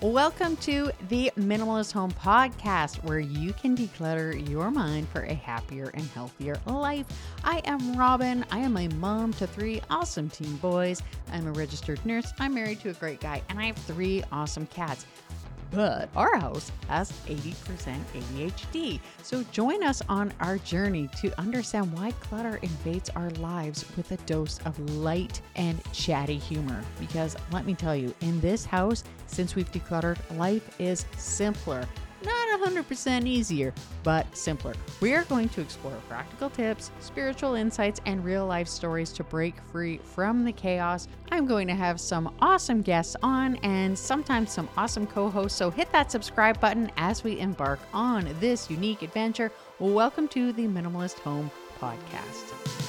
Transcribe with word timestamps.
Welcome 0.00 0.56
to 0.58 0.92
the 1.08 1.32
Minimalist 1.36 1.90
Home 1.90 2.12
Podcast, 2.12 3.02
where 3.02 3.18
you 3.18 3.52
can 3.52 3.76
declutter 3.76 4.48
your 4.48 4.70
mind 4.70 5.08
for 5.08 5.22
a 5.22 5.34
happier 5.34 5.90
and 5.92 6.04
healthier 6.10 6.56
life. 6.66 7.04
I 7.42 7.62
am 7.64 7.96
Robin. 7.96 8.44
I 8.52 8.60
am 8.60 8.76
a 8.76 8.86
mom 8.90 9.32
to 9.34 9.46
three 9.48 9.82
awesome 9.90 10.30
teen 10.30 10.54
boys. 10.58 11.02
I'm 11.32 11.48
a 11.48 11.52
registered 11.52 11.98
nurse. 12.06 12.32
I'm 12.38 12.54
married 12.54 12.78
to 12.82 12.90
a 12.90 12.92
great 12.92 13.18
guy, 13.18 13.42
and 13.48 13.58
I 13.58 13.64
have 13.64 13.76
three 13.76 14.22
awesome 14.30 14.66
cats. 14.66 15.04
But 15.70 16.08
our 16.16 16.36
house 16.38 16.72
has 16.88 17.12
80% 17.26 17.98
ADHD. 18.14 19.00
So 19.22 19.42
join 19.52 19.82
us 19.82 20.02
on 20.08 20.32
our 20.40 20.58
journey 20.58 21.08
to 21.20 21.38
understand 21.38 21.92
why 21.92 22.12
clutter 22.12 22.58
invades 22.62 23.10
our 23.10 23.30
lives 23.32 23.84
with 23.96 24.10
a 24.12 24.16
dose 24.18 24.58
of 24.64 24.78
light 24.96 25.40
and 25.56 25.80
chatty 25.92 26.38
humor. 26.38 26.82
Because 26.98 27.36
let 27.52 27.66
me 27.66 27.74
tell 27.74 27.94
you, 27.94 28.14
in 28.22 28.40
this 28.40 28.64
house, 28.64 29.04
since 29.26 29.54
we've 29.54 29.70
decluttered, 29.70 30.18
life 30.38 30.80
is 30.80 31.04
simpler. 31.16 31.86
Not 32.50 32.60
100% 32.60 33.26
easier, 33.26 33.74
but 34.02 34.34
simpler. 34.34 34.74
We 35.02 35.12
are 35.12 35.24
going 35.24 35.50
to 35.50 35.60
explore 35.60 35.92
practical 36.08 36.48
tips, 36.48 36.90
spiritual 36.98 37.54
insights, 37.54 38.00
and 38.06 38.24
real 38.24 38.46
life 38.46 38.68
stories 38.68 39.12
to 39.14 39.24
break 39.24 39.60
free 39.70 39.98
from 39.98 40.44
the 40.44 40.52
chaos. 40.52 41.08
I'm 41.30 41.46
going 41.46 41.66
to 41.68 41.74
have 41.74 42.00
some 42.00 42.34
awesome 42.40 42.80
guests 42.80 43.16
on 43.22 43.56
and 43.56 43.98
sometimes 43.98 44.50
some 44.50 44.68
awesome 44.78 45.06
co 45.06 45.28
hosts. 45.28 45.58
So 45.58 45.70
hit 45.70 45.92
that 45.92 46.10
subscribe 46.10 46.58
button 46.58 46.90
as 46.96 47.22
we 47.22 47.38
embark 47.38 47.80
on 47.92 48.34
this 48.40 48.70
unique 48.70 49.02
adventure. 49.02 49.52
Welcome 49.78 50.26
to 50.28 50.52
the 50.52 50.66
Minimalist 50.68 51.18
Home 51.18 51.50
Podcast. 51.78 52.87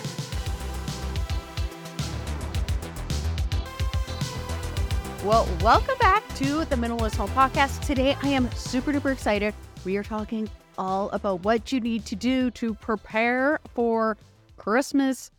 Well, 5.26 5.46
welcome 5.62 5.98
back 6.00 6.26
to 6.36 6.64
the 6.64 6.78
Minimalist 6.78 7.18
Home 7.18 7.30
Podcast. 7.32 7.86
Today, 7.86 8.16
I 8.24 8.30
am 8.30 8.50
super 8.54 8.94
duper 8.94 9.12
excited. 9.12 9.54
We 9.84 9.98
are 9.98 10.04
talking 10.04 10.50
all 10.78 11.10
about 11.10 11.44
what 11.44 11.74
you 11.74 11.82
need 11.82 12.06
to 12.06 12.16
do 12.16 12.50
to 12.52 12.74
prepare 12.76 13.60
for 13.74 14.16
Christmas, 14.56 15.30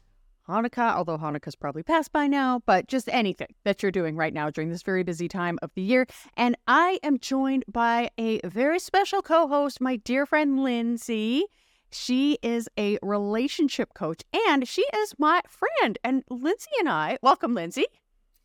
Hanukkah, 0.47 0.93
although 0.95 1.17
Hanukkah's 1.17 1.57
probably 1.57 1.83
passed 1.83 2.13
by 2.13 2.27
now, 2.27 2.61
but 2.67 2.89
just 2.89 3.09
anything 3.09 3.47
that 3.65 3.83
you're 3.83 3.91
doing 3.91 4.17
right 4.17 4.35
now 4.35 4.51
during 4.51 4.69
this 4.69 4.83
very 4.83 5.03
busy 5.03 5.29
time 5.29 5.59
of 5.63 5.71
the 5.75 5.81
year. 5.81 6.07
And 6.37 6.57
I 6.69 6.99
am 7.03 7.19
joined 7.19 7.65
by 7.67 8.11
a 8.19 8.47
very 8.47 8.81
special 8.81 9.23
co 9.23 9.49
host, 9.49 9.81
my 9.81 9.97
dear 9.97 10.27
friend 10.27 10.63
Lindsay. 10.63 11.45
She 11.91 12.39
is 12.43 12.69
a 12.79 12.99
relationship 13.01 13.95
coach 13.95 14.21
and 14.47 14.69
she 14.69 14.85
is 14.95 15.15
my 15.19 15.41
friend. 15.49 15.99
And 16.05 16.23
Lindsay 16.29 16.71
and 16.81 16.89
I, 16.89 17.17
welcome, 17.23 17.55
Lindsay. 17.55 17.87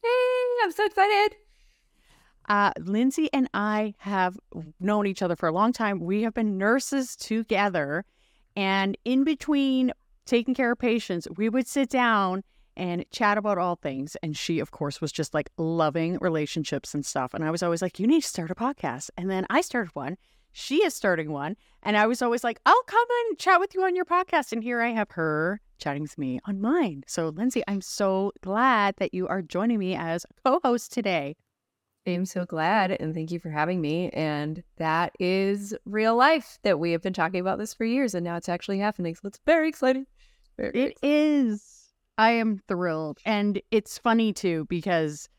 Hey, 0.05 0.63
I'm 0.63 0.71
so 0.71 0.85
excited. 0.85 1.35
Uh, 2.47 2.71
Lindsay 2.79 3.29
and 3.33 3.49
I 3.53 3.95
have 3.97 4.37
known 4.79 5.07
each 5.07 5.21
other 5.21 5.35
for 5.35 5.49
a 5.49 5.51
long 5.51 5.73
time. 5.73 5.99
We 5.99 6.21
have 6.23 6.33
been 6.33 6.57
nurses 6.57 7.15
together. 7.15 8.05
And 8.55 8.97
in 9.03 9.23
between 9.23 9.91
taking 10.25 10.53
care 10.53 10.71
of 10.71 10.77
patients, 10.77 11.27
we 11.37 11.49
would 11.49 11.67
sit 11.67 11.89
down 11.89 12.43
and 12.77 13.05
chat 13.09 13.37
about 13.37 13.57
all 13.57 13.77
things. 13.77 14.15
And 14.21 14.37
she, 14.37 14.59
of 14.59 14.71
course, 14.71 15.01
was 15.01 15.11
just 15.11 15.33
like 15.33 15.49
loving 15.57 16.17
relationships 16.21 16.93
and 16.93 17.05
stuff. 17.05 17.33
And 17.33 17.43
I 17.43 17.51
was 17.51 17.63
always 17.63 17.81
like, 17.81 17.99
you 17.99 18.05
need 18.05 18.21
to 18.21 18.27
start 18.27 18.51
a 18.51 18.55
podcast. 18.55 19.09
And 19.17 19.29
then 19.29 19.45
I 19.49 19.61
started 19.61 19.95
one. 19.95 20.17
She 20.51 20.83
is 20.83 20.93
starting 20.93 21.31
one. 21.31 21.57
And 21.81 21.97
I 21.97 22.05
was 22.05 22.21
always 22.21 22.43
like, 22.43 22.59
I'll 22.65 22.83
come 22.83 23.07
and 23.27 23.39
chat 23.39 23.59
with 23.59 23.73
you 23.73 23.83
on 23.83 23.95
your 23.95 24.05
podcast. 24.05 24.51
And 24.51 24.63
here 24.63 24.81
I 24.81 24.91
have 24.91 25.11
her 25.11 25.61
chatting 25.77 26.01
with 26.01 26.17
me 26.17 26.39
on 26.45 26.61
mine. 26.61 27.03
So, 27.07 27.29
Lindsay, 27.29 27.63
I'm 27.67 27.81
so 27.81 28.31
glad 28.41 28.95
that 28.97 29.13
you 29.13 29.27
are 29.27 29.41
joining 29.41 29.79
me 29.79 29.95
as 29.95 30.25
co 30.43 30.59
host 30.63 30.91
today. 30.91 31.35
I'm 32.07 32.25
so 32.25 32.45
glad 32.45 32.91
and 32.91 33.15
thank 33.15 33.31
you 33.31 33.39
for 33.39 33.49
having 33.49 33.81
me. 33.81 34.09
And 34.09 34.63
that 34.77 35.13
is 35.19 35.73
real 35.85 36.15
life 36.15 36.59
that 36.63 36.79
we 36.79 36.91
have 36.91 37.01
been 37.01 37.13
talking 37.13 37.39
about 37.39 37.57
this 37.57 37.73
for 37.73 37.83
years 37.85 38.13
and 38.13 38.23
now 38.23 38.35
it's 38.35 38.49
actually 38.49 38.79
happening. 38.79 39.15
So 39.15 39.27
it's 39.27 39.39
very 39.45 39.67
exciting. 39.67 40.05
Very 40.57 40.71
It 40.79 40.97
is. 41.01 41.93
I 42.17 42.31
am 42.31 42.61
thrilled. 42.67 43.19
And 43.25 43.61
it's 43.71 43.97
funny 43.97 44.33
too 44.33 44.65
because 44.69 45.29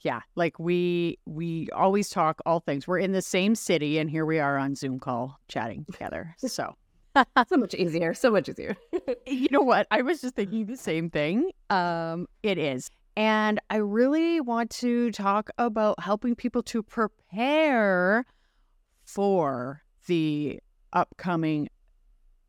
yeah, 0.00 0.20
like 0.34 0.58
we 0.58 1.18
we 1.26 1.68
always 1.74 2.08
talk 2.08 2.40
all 2.46 2.60
things. 2.60 2.86
We're 2.86 2.98
in 2.98 3.12
the 3.12 3.22
same 3.22 3.54
city 3.54 3.98
and 3.98 4.10
here 4.10 4.26
we 4.26 4.38
are 4.38 4.58
on 4.58 4.74
Zoom 4.74 4.98
call 4.98 5.38
chatting 5.48 5.86
together. 5.90 6.36
So 6.46 6.74
so 7.48 7.56
much 7.56 7.74
easier. 7.74 8.14
So 8.14 8.30
much 8.30 8.48
easier. 8.48 8.76
you 9.26 9.48
know 9.50 9.60
what? 9.60 9.86
I 9.90 10.02
was 10.02 10.20
just 10.20 10.34
thinking 10.34 10.66
the 10.66 10.76
same 10.76 11.10
thing. 11.10 11.50
Um, 11.70 12.26
it 12.42 12.58
is. 12.58 12.90
And 13.16 13.60
I 13.68 13.76
really 13.76 14.40
want 14.40 14.70
to 14.70 15.10
talk 15.12 15.50
about 15.58 16.00
helping 16.00 16.34
people 16.34 16.62
to 16.64 16.82
prepare 16.82 18.24
for 19.04 19.82
the 20.06 20.60
upcoming 20.92 21.68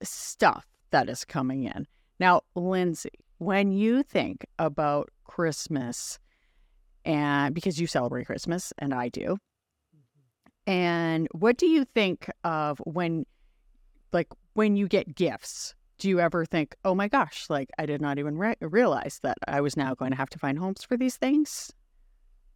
stuff 0.01 0.65
that 0.91 1.09
is 1.09 1.25
coming 1.25 1.63
in. 1.63 1.85
Now, 2.19 2.41
Lindsay, 2.55 3.09
when 3.39 3.71
you 3.71 4.03
think 4.03 4.45
about 4.57 5.09
Christmas, 5.25 6.19
and 7.03 7.53
because 7.53 7.79
you 7.79 7.87
celebrate 7.87 8.27
Christmas 8.27 8.71
and 8.77 8.93
I 8.93 9.09
do, 9.09 9.37
and 10.65 11.27
what 11.31 11.57
do 11.57 11.65
you 11.65 11.83
think 11.83 12.29
of 12.45 12.79
when, 12.85 13.25
like, 14.13 14.29
when 14.53 14.75
you 14.75 14.87
get 14.87 15.15
gifts? 15.15 15.75
Do 15.99 16.09
you 16.09 16.19
ever 16.19 16.45
think, 16.45 16.75
oh 16.83 16.95
my 16.95 17.07
gosh, 17.07 17.45
like, 17.49 17.69
I 17.77 17.85
did 17.85 18.01
not 18.01 18.19
even 18.19 18.37
re- 18.37 18.55
realize 18.59 19.19
that 19.23 19.37
I 19.47 19.61
was 19.61 19.77
now 19.77 19.93
going 19.95 20.11
to 20.11 20.17
have 20.17 20.29
to 20.31 20.39
find 20.39 20.57
homes 20.57 20.83
for 20.83 20.97
these 20.97 21.17
things? 21.17 21.71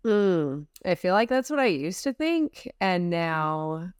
Mm, 0.04 0.68
I 0.86 0.96
feel 0.96 1.14
like 1.14 1.30
that's 1.30 1.50
what 1.50 1.60
I 1.60 1.66
used 1.66 2.04
to 2.04 2.14
think. 2.14 2.70
And 2.82 3.10
now, 3.10 3.92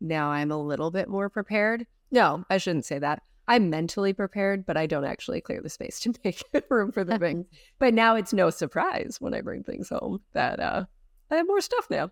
now 0.00 0.30
I'm 0.30 0.50
a 0.50 0.60
little 0.60 0.90
bit 0.90 1.08
more 1.08 1.28
prepared. 1.28 1.86
No, 2.10 2.44
I 2.50 2.58
shouldn't 2.58 2.84
say 2.84 2.98
that. 2.98 3.22
I'm 3.48 3.70
mentally 3.70 4.12
prepared, 4.12 4.66
but 4.66 4.76
I 4.76 4.86
don't 4.86 5.04
actually 5.04 5.40
clear 5.40 5.60
the 5.60 5.68
space 5.68 6.00
to 6.00 6.14
make 6.24 6.42
room 6.68 6.92
for 6.92 7.04
the 7.04 7.18
things. 7.18 7.46
But 7.78 7.94
now 7.94 8.16
it's 8.16 8.32
no 8.32 8.50
surprise 8.50 9.16
when 9.20 9.34
I 9.34 9.40
bring 9.40 9.62
things 9.62 9.90
home 9.90 10.20
that 10.32 10.58
uh, 10.60 10.84
I 11.30 11.36
have 11.36 11.46
more 11.46 11.60
stuff 11.60 11.86
now. 11.90 12.10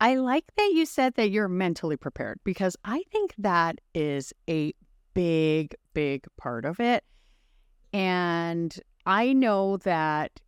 I 0.00 0.14
like 0.14 0.44
that 0.56 0.72
you 0.74 0.86
said 0.86 1.14
that 1.14 1.30
you're 1.30 1.48
mentally 1.48 1.96
prepared 1.96 2.38
because 2.44 2.76
I 2.84 3.02
think 3.10 3.34
that 3.38 3.80
is 3.94 4.32
a 4.48 4.72
big, 5.14 5.74
big 5.92 6.26
part 6.36 6.64
of 6.64 6.78
it. 6.78 7.04
And 7.92 8.74
I 9.06 9.32
know 9.32 9.78
that 9.78 10.40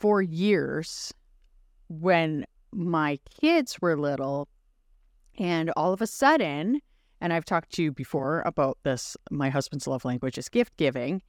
for 0.00 0.20
years, 0.20 1.14
when 1.88 2.44
my 2.72 3.18
kids 3.40 3.80
were 3.80 3.96
little, 3.96 4.48
and 5.38 5.70
all 5.76 5.92
of 5.92 6.02
a 6.02 6.06
sudden, 6.06 6.80
and 7.20 7.32
I've 7.32 7.44
talked 7.44 7.72
to 7.74 7.82
you 7.82 7.92
before 7.92 8.42
about 8.46 8.78
this, 8.82 9.16
my 9.30 9.48
husband's 9.48 9.86
love 9.86 10.04
language 10.04 10.38
is 10.38 10.48
gift 10.48 10.76
giving. 10.76 11.22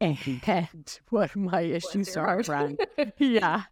And 0.00 1.00
what 1.10 1.34
my 1.34 1.62
issues 1.62 2.16
are 2.16 2.40
around, 2.40 2.78
yeah, 3.18 3.62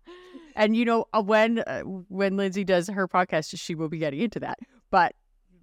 and 0.57 0.77
you 0.77 0.85
know 0.85 1.07
uh, 1.13 1.23
when 1.23 1.59
uh, 1.61 1.83
when 1.83 2.37
Lindsay 2.37 2.65
does 2.65 2.89
her 2.89 3.07
podcast, 3.07 3.59
she 3.59 3.75
will 3.75 3.89
be 3.89 3.99
getting 3.99 4.21
into 4.21 4.41
that. 4.41 4.59
But 4.91 5.15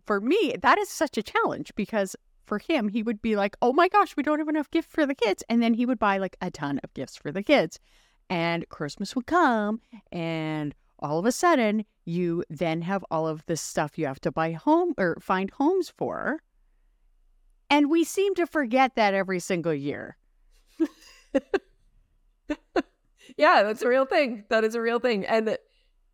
for 0.06 0.22
me, 0.22 0.56
that 0.62 0.78
is 0.78 0.90
such 0.90 1.18
a 1.18 1.24
challenge 1.24 1.74
because 1.76 2.16
for 2.46 2.60
him, 2.60 2.90
he 2.90 3.02
would 3.02 3.22
be 3.22 3.36
like, 3.36 3.56
"Oh 3.62 3.74
my 3.74 3.88
gosh, 3.88 4.16
we 4.16 4.24
don't 4.24 4.40
have 4.40 4.50
enough 4.50 4.70
gifts 4.70 4.94
for 4.94 5.06
the 5.06 5.16
kids," 5.16 5.44
and 5.50 5.64
then 5.64 5.74
he 5.74 5.86
would 5.86 6.00
buy 6.00 6.18
like 6.18 6.38
a 6.42 6.52
ton 6.52 6.80
of 6.84 6.94
gifts 6.94 7.16
for 7.18 7.32
the 7.32 7.44
kids, 7.44 7.80
and 8.30 8.68
Christmas 8.70 9.16
would 9.16 9.28
come, 9.28 9.82
and 10.12 10.76
all 11.00 11.18
of 11.18 11.26
a 11.26 11.32
sudden, 11.32 11.86
you 12.06 12.44
then 12.50 12.84
have 12.84 13.04
all 13.10 13.28
of 13.28 13.44
this 13.48 13.62
stuff 13.62 13.98
you 13.98 14.06
have 14.06 14.20
to 14.22 14.32
buy 14.32 14.52
home 14.52 14.94
or 15.00 15.18
find 15.20 15.50
homes 15.52 15.92
for, 15.98 16.44
and 17.72 17.90
we 17.90 18.04
seem 18.04 18.36
to 18.36 18.46
forget 18.46 18.96
that 18.96 19.16
every 19.16 19.40
single 19.40 19.74
year. 19.74 20.18
yeah, 23.38 23.64
that's 23.64 23.82
a 23.82 23.88
real 23.88 24.06
thing. 24.06 24.44
That 24.50 24.64
is 24.64 24.76
a 24.76 24.82
real 24.82 25.00
thing. 25.00 25.26
And 25.26 25.58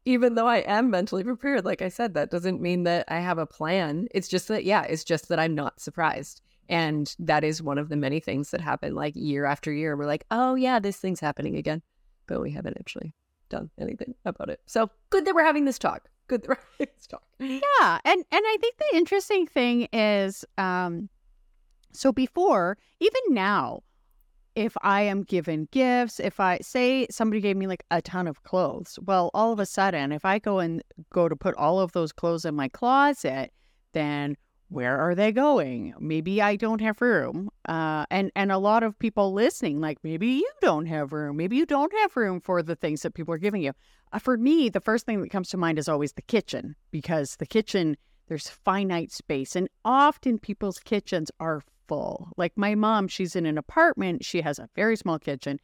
even 0.05 0.35
though 0.35 0.47
I 0.47 0.59
am 0.59 0.89
mentally 0.89 1.23
prepared, 1.23 1.65
like 1.65 1.81
I 1.81 1.89
said, 1.89 2.13
that 2.13 2.31
doesn't 2.31 2.61
mean 2.61 2.83
that 2.83 3.05
I 3.09 3.19
have 3.19 3.37
a 3.37 3.45
plan. 3.45 4.07
It's 4.11 4.27
just 4.27 4.47
that, 4.47 4.63
yeah, 4.63 4.83
it's 4.83 5.03
just 5.03 5.27
that 5.29 5.39
I'm 5.39 5.53
not 5.53 5.79
surprised. 5.79 6.41
And 6.69 7.13
that 7.19 7.43
is 7.43 7.61
one 7.61 7.77
of 7.77 7.89
the 7.89 7.95
many 7.95 8.19
things 8.19 8.51
that 8.51 8.61
happen 8.61 8.95
like 8.95 9.15
year 9.15 9.45
after 9.45 9.71
year. 9.71 9.95
We're 9.95 10.05
like, 10.05 10.25
oh, 10.31 10.55
yeah, 10.55 10.79
this 10.79 10.97
thing's 10.97 11.19
happening 11.19 11.55
again. 11.55 11.81
But 12.27 12.41
we 12.41 12.51
haven't 12.51 12.77
actually 12.79 13.13
done 13.49 13.69
anything 13.79 14.15
about 14.25 14.49
it. 14.49 14.59
So 14.65 14.89
good 15.09 15.25
that 15.25 15.35
we're 15.35 15.45
having 15.45 15.65
this 15.65 15.79
talk. 15.79 16.09
Good 16.27 16.43
that 16.43 16.49
we're 16.49 16.57
having 16.79 16.93
this 16.95 17.07
talk. 17.07 17.23
Yeah. 17.39 17.99
And, 18.03 18.25
and 18.31 18.43
I 18.45 18.57
think 18.59 18.75
the 18.77 18.97
interesting 18.97 19.47
thing 19.47 19.87
is 19.93 20.45
um, 20.57 21.09
so 21.93 22.11
before, 22.11 22.77
even 22.99 23.21
now, 23.29 23.83
if 24.57 24.75
I 24.81 25.03
am 25.03 25.21
given 25.21 25.67
gifts, 25.71 26.19
if 26.19 26.39
I 26.39 26.57
say 26.63 27.05
somebody 27.11 27.41
gave 27.41 27.55
me 27.55 27.67
like 27.67 27.83
a 27.91 28.01
ton 28.01 28.25
of 28.25 28.41
clothes, 28.41 28.97
well, 29.05 29.29
all 29.35 29.53
of 29.53 29.59
a 29.59 29.67
sudden, 29.67 30.11
if 30.11 30.25
I 30.25 30.39
go 30.39 30.57
and 30.57 30.81
go 31.13 31.29
to 31.29 31.35
put 31.35 31.53
all 31.57 31.79
of 31.79 31.91
those 31.91 32.11
clothes 32.11 32.43
in 32.43 32.55
my 32.55 32.67
closet, 32.67 33.53
then 33.93 34.35
where 34.69 34.97
are 34.97 35.13
they 35.13 35.31
going? 35.31 35.93
Maybe 35.99 36.41
I 36.41 36.55
don't 36.55 36.81
have 36.81 37.03
room. 37.03 37.51
Uh, 37.69 38.07
and 38.09 38.31
and 38.35 38.51
a 38.51 38.57
lot 38.57 38.81
of 38.81 38.97
people 38.97 39.31
listening, 39.31 39.79
like 39.79 39.99
maybe 40.03 40.27
you 40.27 40.49
don't 40.59 40.87
have 40.87 41.13
room. 41.13 41.37
Maybe 41.37 41.55
you 41.55 41.67
don't 41.67 41.93
have 41.99 42.17
room 42.17 42.41
for 42.41 42.63
the 42.63 42.75
things 42.75 43.03
that 43.03 43.13
people 43.13 43.35
are 43.35 43.37
giving 43.37 43.61
you. 43.61 43.73
Uh, 44.11 44.17
for 44.17 44.37
me, 44.37 44.69
the 44.69 44.81
first 44.81 45.05
thing 45.05 45.21
that 45.21 45.29
comes 45.29 45.49
to 45.49 45.57
mind 45.57 45.77
is 45.77 45.87
always 45.87 46.13
the 46.13 46.23
kitchen 46.23 46.75
because 46.89 47.35
the 47.35 47.45
kitchen 47.45 47.95
there's 48.27 48.49
finite 48.49 49.11
space, 49.11 49.55
and 49.55 49.69
often 49.85 50.39
people's 50.39 50.79
kitchens 50.79 51.29
are 51.39 51.61
full. 51.87 52.29
Like 52.37 52.53
my 52.57 52.75
mom, 52.75 53.07
she's 53.07 53.35
in 53.35 53.45
an 53.45 53.57
apartment. 53.57 54.25
She 54.25 54.41
has 54.41 54.59
a 54.59 54.69
very 54.75 54.95
small 54.95 55.19
kitchen. 55.19 55.59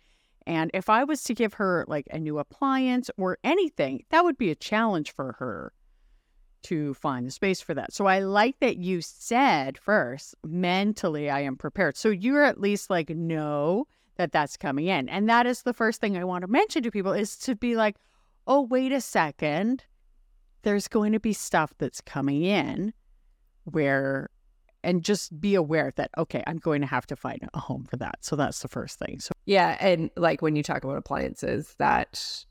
And 0.45 0.71
if 0.73 0.89
I 0.89 1.03
was 1.03 1.23
to 1.23 1.33
give 1.33 1.53
her 1.53 1.85
like 1.87 2.07
a 2.11 2.19
new 2.19 2.39
appliance 2.39 3.09
or 3.17 3.37
anything, 3.43 4.03
that 4.09 4.23
would 4.23 4.37
be 4.37 4.51
a 4.51 4.55
challenge 4.55 5.11
for 5.11 5.33
her 5.39 5.73
to 6.63 6.93
find 6.95 7.27
the 7.27 7.31
space 7.31 7.61
for 7.61 7.73
that. 7.73 7.93
So 7.93 8.05
I 8.05 8.19
like 8.19 8.59
that 8.59 8.77
you 8.77 9.01
said 9.01 9.77
first, 9.77 10.35
mentally, 10.43 11.29
I 11.29 11.41
am 11.41 11.55
prepared. 11.55 11.97
So 11.97 12.09
you're 12.09 12.43
at 12.43 12.59
least 12.59 12.89
like, 12.89 13.09
know 13.09 13.85
that 14.15 14.31
that's 14.31 14.57
coming 14.57 14.87
in. 14.87 15.09
And 15.09 15.29
that 15.29 15.45
is 15.45 15.63
the 15.63 15.73
first 15.73 15.99
thing 15.99 16.17
I 16.17 16.23
want 16.23 16.43
to 16.43 16.47
mention 16.47 16.83
to 16.83 16.91
people 16.91 17.13
is 17.13 17.37
to 17.39 17.55
be 17.55 17.75
like, 17.75 17.97
oh, 18.47 18.61
wait 18.61 18.91
a 18.91 19.01
second. 19.01 19.83
There's 20.63 20.87
going 20.87 21.11
to 21.11 21.19
be 21.19 21.33
stuff 21.33 21.73
that's 21.77 22.01
coming 22.01 22.43
in 22.43 22.93
where, 23.65 24.29
and 24.83 25.03
just 25.03 25.39
be 25.39 25.56
aware 25.56 25.91
that, 25.95 26.12
okay, 26.18 26.44
I'm 26.45 26.57
going 26.57 26.81
to 26.81 26.88
have 26.88 27.07
to 27.07 27.15
find 27.15 27.39
a 27.53 27.59
home 27.59 27.85
for 27.85 27.97
that. 27.97 28.18
So 28.21 28.35
that's 28.35 28.62
the 28.62 28.68
first 28.68 29.00
thing. 29.00 29.19
So, 29.19 29.31
yeah. 29.45 29.77
And 29.80 30.09
like 30.15 30.41
when 30.41 30.56
you 30.56 30.63
talk 30.63 30.83
about 30.83 30.97
appliances, 30.97 31.75
that 31.80 32.45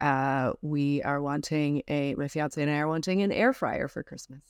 uh, 0.00 0.52
we 0.62 1.02
are 1.02 1.20
wanting 1.20 1.82
a 1.88 2.14
my 2.14 2.28
fiance 2.28 2.60
and 2.60 2.70
I 2.70 2.78
are 2.78 2.88
wanting 2.88 3.22
an 3.22 3.32
air 3.32 3.52
fryer 3.52 3.88
for 3.88 4.02
Christmas. 4.02 4.42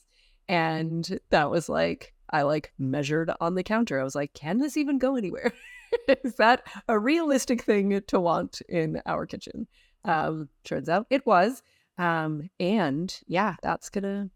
And 0.49 1.21
that 1.31 1.51
was 1.51 1.69
like 1.69 2.15
I 2.31 2.43
like 2.43 2.73
measured 2.79 3.31
on 3.41 3.55
the 3.55 3.63
counter. 3.63 4.01
I 4.01 4.05
was 4.05 4.15
like, 4.15 4.33
can 4.35 4.59
this 4.59 4.77
even 4.77 4.99
go 4.99 5.17
anywhere? 5.17 5.53
Is 6.25 6.35
that 6.37 6.67
a 6.89 6.99
realistic 6.99 7.63
thing 7.63 8.01
to 8.07 8.21
want 8.21 8.63
in 8.69 9.03
our 9.07 9.27
kitchen? 9.27 9.67
Um, 10.05 10.49
turns 10.65 10.89
out 10.89 11.07
it 11.11 11.27
was. 11.27 11.63
Um, 11.99 12.49
and 12.59 13.15
yeah, 13.27 13.57
that's 13.63 13.91
gonna 13.91 14.31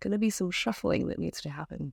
gonna 0.00 0.18
be 0.18 0.30
some 0.30 0.50
shuffling 0.50 1.08
that 1.08 1.18
needs 1.18 1.40
to 1.42 1.50
happen. 1.50 1.92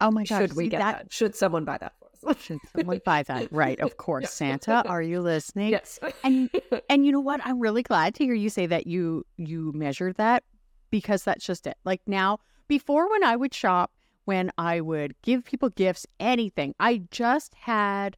Oh 0.00 0.10
my 0.10 0.24
gosh. 0.24 0.42
Should 0.42 0.56
we 0.56 0.68
get 0.68 0.78
that? 0.80 0.98
that? 0.98 1.12
Should 1.12 1.34
someone 1.34 1.64
buy 1.64 1.78
that 1.78 1.94
for 1.98 2.30
us? 2.30 2.42
Should 2.42 2.58
someone 2.74 3.00
buy 3.04 3.22
that? 3.24 3.48
Right, 3.52 3.78
of 3.80 3.96
course. 3.96 4.24
Yeah. 4.24 4.28
Santa, 4.28 4.88
are 4.88 5.02
you 5.02 5.20
listening? 5.20 5.70
Yes. 5.70 5.98
and 6.22 6.50
and 6.90 7.06
you 7.06 7.12
know 7.12 7.20
what? 7.20 7.40
I'm 7.44 7.60
really 7.60 7.82
glad 7.82 8.14
to 8.16 8.24
hear 8.24 8.34
you 8.34 8.50
say 8.50 8.66
that 8.66 8.86
you 8.86 9.24
you 9.36 9.72
measured 9.74 10.16
that 10.16 10.44
because 10.90 11.24
that's 11.24 11.44
just 11.44 11.66
it. 11.66 11.76
Like 11.84 12.02
now, 12.06 12.38
before 12.68 13.10
when 13.10 13.24
I 13.24 13.36
would 13.36 13.54
shop, 13.54 13.92
when 14.24 14.50
I 14.58 14.80
would 14.80 15.14
give 15.22 15.44
people 15.44 15.70
gifts, 15.70 16.06
anything, 16.20 16.74
I 16.78 17.02
just 17.10 17.54
had 17.54 18.16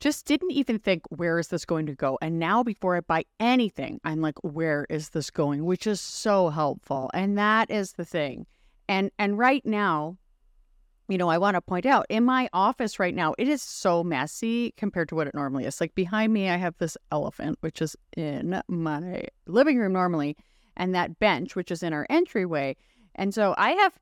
just 0.00 0.26
didn't 0.26 0.52
even 0.52 0.78
think 0.78 1.02
where 1.08 1.38
is 1.38 1.48
this 1.48 1.64
going 1.64 1.86
to 1.86 1.94
go 1.94 2.16
and 2.22 2.38
now 2.38 2.62
before 2.62 2.94
i 2.96 3.00
buy 3.00 3.24
anything 3.40 4.00
i'm 4.04 4.20
like 4.20 4.38
where 4.44 4.86
is 4.88 5.08
this 5.08 5.28
going 5.28 5.64
which 5.64 5.88
is 5.88 6.00
so 6.00 6.50
helpful 6.50 7.10
and 7.14 7.36
that 7.36 7.68
is 7.68 7.94
the 7.94 8.04
thing 8.04 8.46
and 8.88 9.10
and 9.18 9.38
right 9.38 9.66
now 9.66 10.16
you 11.08 11.16
know, 11.16 11.28
I 11.28 11.38
want 11.38 11.54
to 11.54 11.62
point 11.62 11.86
out 11.86 12.06
in 12.10 12.24
my 12.24 12.50
office 12.52 12.98
right 12.98 13.14
now, 13.14 13.34
it 13.38 13.48
is 13.48 13.62
so 13.62 14.04
messy 14.04 14.72
compared 14.76 15.08
to 15.08 15.14
what 15.14 15.26
it 15.26 15.34
normally 15.34 15.64
is. 15.64 15.80
Like 15.80 15.94
behind 15.94 16.32
me, 16.32 16.50
I 16.50 16.56
have 16.56 16.76
this 16.78 16.98
elephant, 17.10 17.56
which 17.62 17.80
is 17.80 17.96
in 18.16 18.60
my 18.68 19.24
living 19.46 19.78
room 19.78 19.94
normally, 19.94 20.36
and 20.76 20.94
that 20.94 21.18
bench, 21.18 21.56
which 21.56 21.70
is 21.70 21.82
in 21.82 21.94
our 21.94 22.06
entryway. 22.10 22.76
And 23.14 23.32
so 23.32 23.54
I 23.56 23.70
have 23.70 23.98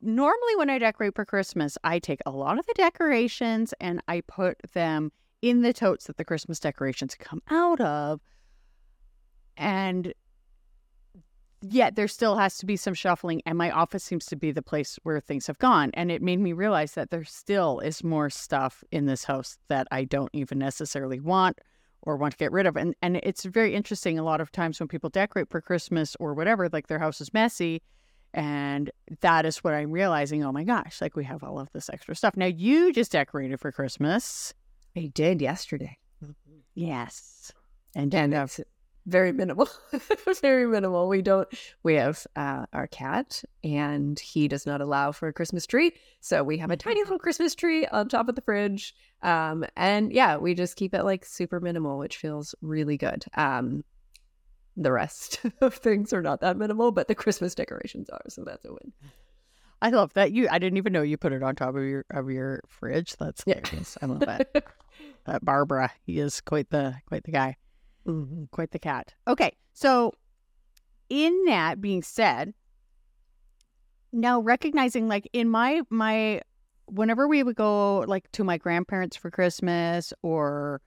normally 0.00 0.56
when 0.56 0.68
I 0.68 0.78
decorate 0.78 1.14
for 1.14 1.24
Christmas, 1.24 1.78
I 1.84 2.00
take 2.00 2.20
a 2.26 2.30
lot 2.30 2.58
of 2.58 2.66
the 2.66 2.74
decorations 2.74 3.72
and 3.80 4.02
I 4.08 4.22
put 4.22 4.58
them 4.74 5.12
in 5.42 5.62
the 5.62 5.72
totes 5.72 6.06
that 6.06 6.16
the 6.16 6.24
Christmas 6.24 6.58
decorations 6.58 7.14
come 7.14 7.40
out 7.50 7.80
of. 7.80 8.20
And 9.56 10.12
yet 11.62 11.96
there 11.96 12.08
still 12.08 12.36
has 12.36 12.58
to 12.58 12.66
be 12.66 12.76
some 12.76 12.94
shuffling 12.94 13.40
and 13.46 13.56
my 13.56 13.70
office 13.70 14.04
seems 14.04 14.26
to 14.26 14.36
be 14.36 14.50
the 14.50 14.62
place 14.62 14.98
where 15.02 15.20
things 15.20 15.46
have 15.46 15.58
gone 15.58 15.90
and 15.94 16.10
it 16.10 16.20
made 16.22 16.40
me 16.40 16.52
realize 16.52 16.92
that 16.92 17.10
there 17.10 17.24
still 17.24 17.78
is 17.80 18.02
more 18.04 18.28
stuff 18.28 18.82
in 18.90 19.06
this 19.06 19.24
house 19.24 19.58
that 19.68 19.86
i 19.90 20.04
don't 20.04 20.30
even 20.32 20.58
necessarily 20.58 21.20
want 21.20 21.58
or 22.02 22.16
want 22.16 22.32
to 22.32 22.38
get 22.38 22.52
rid 22.52 22.66
of 22.66 22.76
and 22.76 22.94
and 23.00 23.20
it's 23.22 23.44
very 23.44 23.74
interesting 23.74 24.18
a 24.18 24.24
lot 24.24 24.40
of 24.40 24.50
times 24.50 24.80
when 24.80 24.88
people 24.88 25.08
decorate 25.08 25.48
for 25.48 25.60
christmas 25.60 26.16
or 26.18 26.34
whatever 26.34 26.68
like 26.68 26.88
their 26.88 26.98
house 26.98 27.20
is 27.20 27.32
messy 27.32 27.80
and 28.34 28.90
that 29.20 29.44
is 29.44 29.58
what 29.58 29.74
i'm 29.74 29.92
realizing 29.92 30.42
oh 30.44 30.52
my 30.52 30.64
gosh 30.64 31.00
like 31.00 31.16
we 31.16 31.24
have 31.24 31.42
all 31.42 31.58
of 31.58 31.70
this 31.72 31.90
extra 31.90 32.14
stuff. 32.14 32.36
Now 32.36 32.46
you 32.46 32.92
just 32.92 33.12
decorated 33.12 33.60
for 33.60 33.72
christmas. 33.72 34.54
I 34.96 35.10
did 35.12 35.40
yesterday. 35.40 35.98
Yes. 36.74 37.52
And, 37.94 38.14
and 38.14 38.32
uh, 38.32 38.46
very 39.06 39.32
minimal 39.32 39.68
very 40.40 40.66
minimal. 40.66 41.08
We 41.08 41.22
don't 41.22 41.48
we 41.82 41.94
have 41.94 42.26
uh, 42.36 42.66
our 42.72 42.86
cat 42.86 43.42
and 43.64 44.18
he 44.18 44.48
does 44.48 44.66
not 44.66 44.80
allow 44.80 45.12
for 45.12 45.28
a 45.28 45.32
christmas 45.32 45.66
tree. 45.66 45.92
So 46.20 46.42
we 46.42 46.58
have 46.58 46.70
a 46.70 46.76
tiny 46.76 47.02
little 47.02 47.18
christmas 47.20 47.54
tree 47.54 47.86
on 47.86 48.08
top 48.08 48.28
of 48.28 48.34
the 48.36 48.42
fridge. 48.42 48.94
Um, 49.22 49.64
and 49.76 50.12
yeah 50.12 50.36
we 50.36 50.54
just 50.54 50.76
keep 50.76 50.94
it 50.94 51.04
like 51.04 51.24
super 51.24 51.60
minimal 51.60 51.98
which 51.98 52.16
feels 52.16 52.54
really 52.62 52.96
good. 52.96 53.24
Um, 53.34 53.84
the 54.76 54.92
rest 54.92 55.40
of 55.60 55.74
things 55.74 56.12
are 56.12 56.22
not 56.22 56.40
that 56.40 56.56
minimal 56.56 56.92
but 56.92 57.06
the 57.08 57.14
christmas 57.14 57.54
decorations 57.54 58.08
are 58.08 58.22
so 58.28 58.44
that's 58.44 58.64
a 58.64 58.70
win. 58.70 58.92
I 59.80 59.90
love 59.90 60.14
that. 60.14 60.30
You 60.30 60.48
i 60.48 60.60
didn't 60.60 60.76
even 60.76 60.92
know 60.92 61.02
you 61.02 61.16
put 61.16 61.32
it 61.32 61.42
on 61.42 61.56
top 61.56 61.74
of 61.74 61.82
your 61.82 62.04
of 62.10 62.30
your 62.30 62.62
fridge. 62.68 63.16
That's 63.16 63.42
hilarious. 63.42 63.98
Yeah. 64.00 64.06
i 64.06 64.10
love 64.10 64.20
that. 64.20 64.64
Uh, 65.26 65.38
barbara 65.42 65.90
he 66.04 66.18
is 66.18 66.40
quite 66.40 66.70
the 66.70 66.94
quite 67.06 67.24
the 67.24 67.32
guy 67.32 67.56
Mm-hmm. 68.06 68.44
Quite 68.50 68.72
the 68.72 68.78
cat. 68.78 69.14
Okay. 69.28 69.52
So, 69.72 70.12
in 71.08 71.44
that 71.46 71.80
being 71.80 72.02
said, 72.02 72.54
now 74.12 74.40
recognizing 74.40 75.08
like 75.08 75.28
in 75.32 75.48
my 75.48 75.82
my 75.90 76.40
whenever 76.86 77.26
we 77.26 77.42
would 77.42 77.56
go 77.56 78.00
like 78.00 78.30
to 78.32 78.44
my 78.44 78.58
grandparents 78.58 79.16
for 79.16 79.30
Christmas 79.30 80.12
or 80.22 80.80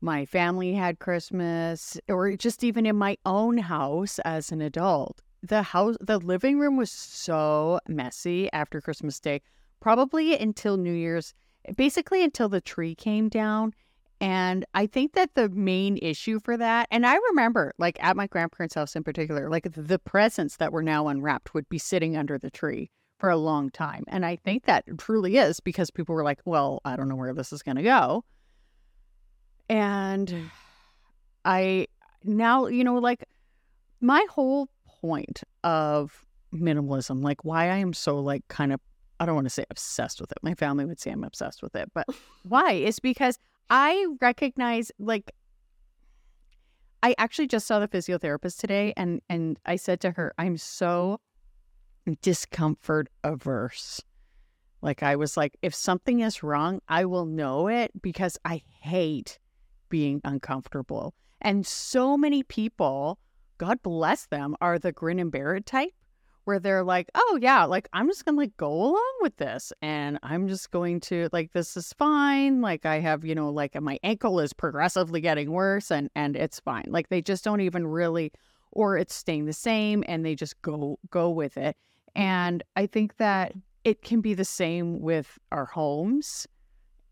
my 0.00 0.24
family 0.26 0.74
had 0.74 0.98
Christmas 0.98 1.98
or 2.08 2.36
just 2.36 2.64
even 2.64 2.86
in 2.86 2.96
my 2.96 3.16
own 3.26 3.58
house 3.58 4.18
as 4.20 4.50
an 4.52 4.60
adult, 4.60 5.20
the 5.42 5.62
house 5.62 5.96
the 6.00 6.18
living 6.18 6.58
room 6.58 6.76
was 6.76 6.90
so 6.90 7.80
messy 7.88 8.50
after 8.52 8.80
Christmas 8.80 9.20
Day, 9.20 9.42
probably 9.80 10.36
until 10.36 10.76
New 10.76 10.92
Year's, 10.92 11.34
basically 11.76 12.24
until 12.24 12.48
the 12.48 12.60
tree 12.60 12.94
came 12.94 13.28
down 13.28 13.74
and 14.20 14.64
I 14.74 14.86
think 14.86 15.12
that 15.14 15.34
the 15.34 15.48
main 15.48 15.96
issue 15.98 16.40
for 16.40 16.56
that, 16.56 16.88
and 16.90 17.06
I 17.06 17.16
remember 17.30 17.72
like 17.78 18.02
at 18.02 18.16
my 18.16 18.26
grandparents' 18.26 18.74
house 18.74 18.96
in 18.96 19.04
particular, 19.04 19.48
like 19.48 19.72
the 19.72 19.98
presents 19.98 20.56
that 20.56 20.72
were 20.72 20.82
now 20.82 21.08
unwrapped 21.08 21.54
would 21.54 21.68
be 21.68 21.78
sitting 21.78 22.16
under 22.16 22.38
the 22.38 22.50
tree 22.50 22.90
for 23.18 23.30
a 23.30 23.36
long 23.36 23.70
time. 23.70 24.04
And 24.08 24.24
I 24.26 24.36
think 24.36 24.64
that 24.64 24.84
truly 24.98 25.36
is 25.36 25.60
because 25.60 25.90
people 25.90 26.14
were 26.14 26.24
like, 26.24 26.40
well, 26.44 26.80
I 26.84 26.96
don't 26.96 27.08
know 27.08 27.16
where 27.16 27.34
this 27.34 27.52
is 27.52 27.62
going 27.62 27.76
to 27.76 27.82
go. 27.82 28.24
And 29.68 30.50
I 31.44 31.86
now, 32.24 32.66
you 32.66 32.82
know, 32.84 32.96
like 32.96 33.24
my 34.00 34.24
whole 34.30 34.68
point 35.00 35.42
of 35.62 36.24
minimalism, 36.52 37.22
like 37.22 37.44
why 37.44 37.64
I 37.64 37.76
am 37.76 37.92
so 37.92 38.18
like 38.18 38.46
kind 38.48 38.72
of 38.72 38.80
I 39.20 39.26
don't 39.26 39.34
want 39.34 39.46
to 39.46 39.50
say 39.50 39.64
obsessed 39.70 40.20
with 40.20 40.30
it. 40.30 40.38
My 40.42 40.54
family 40.54 40.84
would 40.84 41.00
say 41.00 41.10
I'm 41.10 41.24
obsessed 41.24 41.62
with 41.62 41.74
it, 41.74 41.90
but 41.92 42.06
why? 42.44 42.72
Is 42.72 43.00
because 43.00 43.38
I 43.70 44.06
recognize 44.20 44.90
like 44.98 45.32
I 47.02 47.14
actually 47.18 47.46
just 47.46 47.66
saw 47.66 47.78
the 47.78 47.88
physiotherapist 47.88 48.58
today 48.58 48.92
and 48.96 49.20
and 49.28 49.58
I 49.66 49.76
said 49.76 50.00
to 50.00 50.12
her, 50.12 50.34
I'm 50.38 50.56
so 50.56 51.20
discomfort 52.22 53.08
averse. 53.24 54.00
Like 54.80 55.02
I 55.02 55.16
was 55.16 55.36
like, 55.36 55.56
if 55.62 55.74
something 55.74 56.20
is 56.20 56.42
wrong, 56.42 56.80
I 56.88 57.04
will 57.04 57.26
know 57.26 57.68
it 57.68 57.90
because 58.00 58.38
I 58.44 58.62
hate 58.80 59.38
being 59.88 60.20
uncomfortable. 60.24 61.14
And 61.40 61.66
so 61.66 62.16
many 62.16 62.42
people, 62.42 63.18
God 63.58 63.82
bless 63.82 64.26
them, 64.26 64.56
are 64.60 64.78
the 64.78 64.92
grin 64.92 65.18
and 65.18 65.30
bear 65.30 65.54
it 65.56 65.66
type 65.66 65.92
where 66.48 66.58
they're 66.58 66.82
like, 66.82 67.10
oh 67.14 67.38
yeah, 67.42 67.66
like 67.66 67.90
I'm 67.92 68.08
just 68.08 68.24
gonna 68.24 68.38
like 68.38 68.56
go 68.56 68.72
along 68.72 69.12
with 69.20 69.36
this 69.36 69.70
and 69.82 70.18
I'm 70.22 70.48
just 70.48 70.70
going 70.70 71.00
to 71.00 71.28
like 71.30 71.52
this 71.52 71.76
is 71.76 71.92
fine. 71.92 72.62
Like 72.62 72.86
I 72.86 73.00
have, 73.00 73.22
you 73.22 73.34
know, 73.34 73.50
like 73.50 73.78
my 73.78 73.98
ankle 74.02 74.40
is 74.40 74.54
progressively 74.54 75.20
getting 75.20 75.50
worse 75.50 75.90
and 75.90 76.08
and 76.14 76.36
it's 76.36 76.58
fine. 76.58 76.86
Like 76.88 77.10
they 77.10 77.20
just 77.20 77.44
don't 77.44 77.60
even 77.60 77.86
really 77.86 78.32
or 78.72 78.96
it's 78.96 79.14
staying 79.14 79.44
the 79.44 79.52
same 79.52 80.02
and 80.08 80.24
they 80.24 80.34
just 80.34 80.60
go 80.62 80.98
go 81.10 81.28
with 81.28 81.58
it. 81.58 81.76
And 82.16 82.62
I 82.76 82.86
think 82.86 83.18
that 83.18 83.52
it 83.84 84.00
can 84.00 84.22
be 84.22 84.32
the 84.32 84.46
same 84.46 85.02
with 85.02 85.38
our 85.52 85.66
homes. 85.66 86.46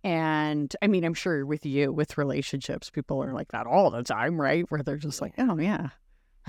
And 0.03 0.75
I 0.81 0.87
mean, 0.87 1.05
I'm 1.05 1.13
sure 1.13 1.45
with 1.45 1.67
you, 1.67 1.93
with 1.93 2.17
relationships, 2.17 2.89
people 2.89 3.23
are 3.23 3.35
like 3.35 3.49
that 3.53 3.67
all 3.67 3.91
the 3.91 4.03
time, 4.03 4.41
right? 4.41 4.65
Where 4.71 4.83
they're 4.83 4.97
just 4.97 5.21
like, 5.21 5.35
oh, 5.37 5.59
yeah, 5.59 5.89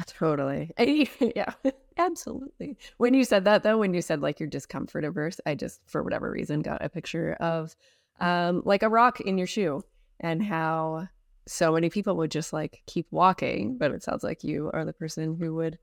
Totally. 0.06 0.72
yeah, 1.36 1.54
absolutely. 1.98 2.78
When 2.98 3.14
you 3.14 3.24
said 3.24 3.46
that, 3.46 3.64
though, 3.64 3.80
when 3.80 3.94
you 3.94 4.02
said 4.02 4.22
like 4.22 4.40
your 4.40 4.50
discomfort 4.50 5.04
averse, 5.04 5.40
I 5.46 5.56
just, 5.56 5.82
for 5.88 6.04
whatever 6.04 6.30
reason, 6.30 6.62
got 6.62 6.84
a 6.84 6.90
picture 6.90 7.34
of 7.40 7.76
um, 8.20 8.62
like 8.66 8.84
a 8.84 8.90
rock 8.90 9.22
in 9.22 9.38
your 9.38 9.48
shoe 9.48 9.84
and 10.20 10.44
how 10.44 11.08
so 11.48 11.72
many 11.72 11.90
people 11.90 12.16
would 12.18 12.32
just 12.32 12.54
like 12.54 12.82
keep 12.86 13.08
walking. 13.12 13.78
But 13.78 13.92
it 13.92 14.04
sounds 14.04 14.24
like 14.24 14.44
you 14.44 14.70
are 14.74 14.86
the 14.86 14.94
person 14.94 15.36
who 15.36 15.56
would 15.56 15.80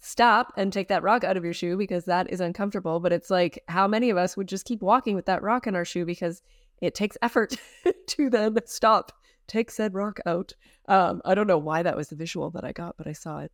stop 0.00 0.52
and 0.56 0.72
take 0.72 0.88
that 0.88 1.04
rock 1.04 1.22
out 1.22 1.36
of 1.36 1.44
your 1.44 1.52
shoe 1.52 1.76
because 1.76 2.04
that 2.06 2.30
is 2.32 2.40
uncomfortable. 2.40 2.98
But 2.98 3.12
it's 3.12 3.30
like, 3.30 3.62
how 3.68 3.86
many 3.86 4.10
of 4.10 4.16
us 4.16 4.36
would 4.36 4.48
just 4.48 4.64
keep 4.66 4.82
walking 4.82 5.14
with 5.14 5.26
that 5.26 5.42
rock 5.42 5.66
in 5.66 5.76
our 5.76 5.84
shoe 5.84 6.04
because 6.04 6.42
it 6.80 6.94
takes 6.94 7.16
effort 7.22 7.56
to 8.08 8.28
then 8.28 8.56
stop, 8.66 9.12
take 9.52 9.70
said 9.70 9.94
rock 9.94 10.18
out. 10.26 10.54
Um, 10.88 11.20
I 11.24 11.34
don't 11.34 11.46
know 11.46 11.58
why 11.58 11.82
that 11.82 11.96
was 11.96 12.08
the 12.08 12.16
visual 12.16 12.50
that 12.50 12.64
I 12.64 12.72
got, 12.72 12.96
but 12.96 13.06
I 13.06 13.12
saw 13.12 13.40
it. 13.40 13.52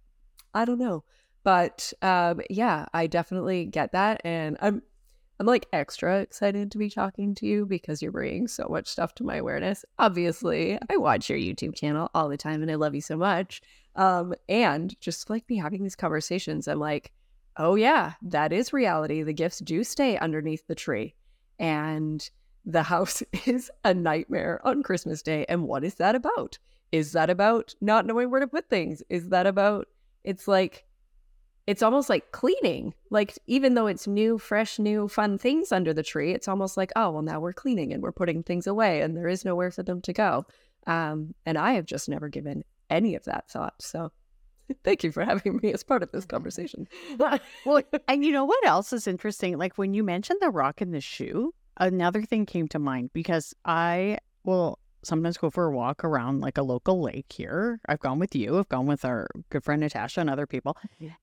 I 0.55 0.65
don't 0.65 0.79
know. 0.79 1.05
But 1.45 1.93
um, 2.03 2.41
yeah, 2.51 2.87
I 2.95 3.07
definitely 3.07 3.67
get 3.67 3.93
that. 3.93 4.21
And 4.25 4.57
I'm 4.61 4.83
I'm 5.41 5.47
like 5.47 5.69
extra 5.73 6.21
excited 6.21 6.73
to 6.73 6.79
be 6.79 6.91
talking 6.91 7.33
to 7.37 7.47
you 7.47 7.65
because 7.65 8.03
you're 8.03 8.11
bringing 8.11 8.49
so 8.49 8.67
much 8.69 8.89
stuff 8.89 9.15
to 9.17 9.25
my 9.25 9.37
awareness. 9.37 9.85
Obviously, 9.99 10.79
I 10.91 10.97
watch 10.97 11.31
your 11.31 11.39
YouTube 11.39 11.77
channel 11.77 12.11
all 12.13 12.29
the 12.29 12.37
time 12.37 12.61
and 12.61 12.71
I 12.71 12.75
love 12.75 12.95
you 12.95 13.01
so 13.01 13.17
much. 13.17 13.63
Um, 13.95 14.35
and 14.49 15.01
just 15.01 15.31
like 15.31 15.47
be 15.47 15.57
having 15.57 15.85
these 15.85 15.95
conversations, 15.95 16.67
I'm 16.67 16.81
like, 16.81 17.13
oh 17.57 17.77
yeah, 17.77 18.15
that 18.23 18.53
is 18.53 18.73
reality. 18.73 19.23
The 19.23 19.33
gifts 19.33 19.61
do 19.61 19.85
stay 19.85 20.19
underneath 20.19 20.67
the 20.67 20.75
tree. 20.75 21.15
And 21.61 22.29
the 22.69 22.85
house 22.85 23.23
is 23.47 23.71
a 23.85 23.95
nightmare 23.95 24.61
on 24.63 24.85
Christmas 24.85 25.23
Day. 25.23 25.45
And 25.49 25.67
what 25.67 25.83
is 25.83 25.95
that 25.95 26.15
about? 26.15 26.59
Is 26.93 27.13
that 27.13 27.31
about 27.31 27.75
not 27.81 28.07
knowing 28.07 28.31
where 28.31 28.41
to 28.41 28.47
put 28.47 28.69
things? 28.71 29.03
Is 29.09 29.31
that 29.31 29.47
about 29.47 29.89
it's 30.23 30.47
like 30.47 30.85
it's 31.67 31.83
almost 31.83 32.09
like 32.09 32.33
cleaning. 32.33 32.95
Like 33.11 33.39
even 33.47 33.75
though 33.75 33.89
it's 33.89 34.07
new, 34.07 34.39
fresh, 34.39 34.79
new, 34.79 35.09
fun 35.09 35.37
things 35.37 35.73
under 35.73 35.93
the 35.93 36.03
tree, 36.03 36.33
it's 36.33 36.49
almost 36.49 36.77
like, 36.77 36.93
oh, 36.97 37.11
well, 37.11 37.23
now 37.23 37.41
we're 37.41 37.53
cleaning 37.53 37.93
and 37.93 38.03
we're 38.03 38.13
putting 38.13 38.43
things 38.43 38.67
away 38.67 39.03
and 39.03 39.17
there 39.17 39.29
is 39.29 39.45
nowhere 39.45 39.71
for 39.71 39.83
them 39.83 40.01
to 40.03 40.13
go. 40.13 40.47
Um, 40.87 41.35
and 41.45 41.59
I 41.59 41.73
have 41.73 41.85
just 41.85 42.09
never 42.09 42.31
given 42.31 42.65
any 42.89 43.15
of 43.17 43.25
that 43.25 43.51
thought. 43.51 43.75
So 43.83 44.13
thank 44.85 45.05
you 45.05 45.13
for 45.13 45.25
having 45.25 45.61
me 45.63 45.73
as 45.75 45.83
part 45.83 46.03
of 46.03 46.11
this 46.11 46.25
conversation. 46.25 46.89
well, 47.19 47.83
and 48.09 48.25
you 48.25 48.33
know 48.33 48.47
what 48.47 48.67
else 48.67 48.95
is 48.95 49.07
interesting? 49.07 49.59
Like 49.59 49.77
when 49.77 49.93
you 49.93 50.03
mentioned 50.03 50.39
the 50.41 50.51
rock 50.51 50.81
in 50.81 50.93
the 50.93 51.03
shoe, 51.03 51.53
another 51.79 52.23
thing 52.23 52.47
came 52.47 52.69
to 52.69 52.79
mind 52.79 53.11
because 53.13 53.55
I 53.65 54.19
will 54.45 54.79
sometimes 55.03 55.39
go 55.39 55.51
for 55.51 55.67
a 55.67 55.71
walk 55.71 56.05
around 56.05 56.41
like 56.41 56.59
a 56.59 56.63
local 56.63 57.01
lake 57.01 57.33
here. 57.33 57.81
I've 57.89 58.01
gone 58.01 58.19
with 58.19 58.35
you, 58.35 58.59
I've 58.59 58.69
gone 58.69 58.87
with 58.87 59.05
our 59.05 59.29
good 59.51 59.65
friend 59.65 59.81
Natasha 59.81 60.21
and 60.21 60.31
other 60.31 60.47
people. 60.47 60.77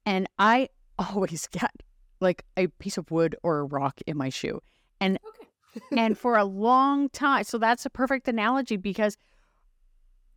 And 0.05 0.27
I 0.39 0.69
always 1.00 1.47
get 1.47 1.71
like 2.21 2.45
a 2.57 2.67
piece 2.67 2.97
of 2.97 3.12
wood 3.12 3.35
or 3.43 3.59
a 3.59 3.63
rock 3.63 4.00
in 4.07 4.17
my 4.17 4.29
shoe. 4.29 4.62
And 5.00 5.19
okay. 5.75 5.81
and 5.97 6.17
for 6.17 6.38
a 6.38 6.45
long 6.45 7.09
time, 7.09 7.43
so 7.43 7.57
that's 7.57 7.85
a 7.85 7.89
perfect 7.89 8.27
analogy 8.27 8.77
because 8.77 9.17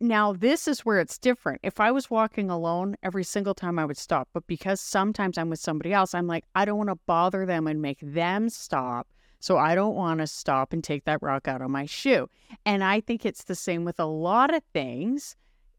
now 0.01 0.33
this 0.33 0.67
is 0.67 0.81
where 0.81 0.99
it's 0.99 1.17
different. 1.17 1.59
If 1.63 1.79
I 1.79 1.91
was 1.91 2.09
walking 2.09 2.49
alone, 2.49 2.95
every 3.03 3.23
single 3.23 3.53
time 3.53 3.77
I 3.79 3.85
would 3.85 3.97
stop, 3.97 4.29
but 4.33 4.47
because 4.47 4.79
sometimes 4.79 5.37
I'm 5.37 5.49
with 5.49 5.59
somebody 5.59 5.93
else, 5.93 6.13
I'm 6.13 6.27
like 6.27 6.45
I 6.55 6.65
don't 6.65 6.77
want 6.77 6.89
to 6.89 6.99
bother 7.05 7.45
them 7.45 7.67
and 7.67 7.81
make 7.81 7.99
them 8.01 8.49
stop. 8.49 9.07
So 9.39 9.57
I 9.57 9.73
don't 9.75 9.95
want 9.95 10.19
to 10.19 10.27
stop 10.27 10.73
and 10.73 10.83
take 10.83 11.05
that 11.05 11.21
rock 11.21 11.47
out 11.47 11.61
of 11.61 11.69
my 11.69 11.85
shoe. 11.85 12.29
And 12.65 12.83
I 12.83 12.99
think 12.99 13.25
it's 13.25 13.45
the 13.45 13.55
same 13.55 13.85
with 13.85 13.99
a 13.99 14.05
lot 14.05 14.53
of 14.53 14.61
things 14.73 15.35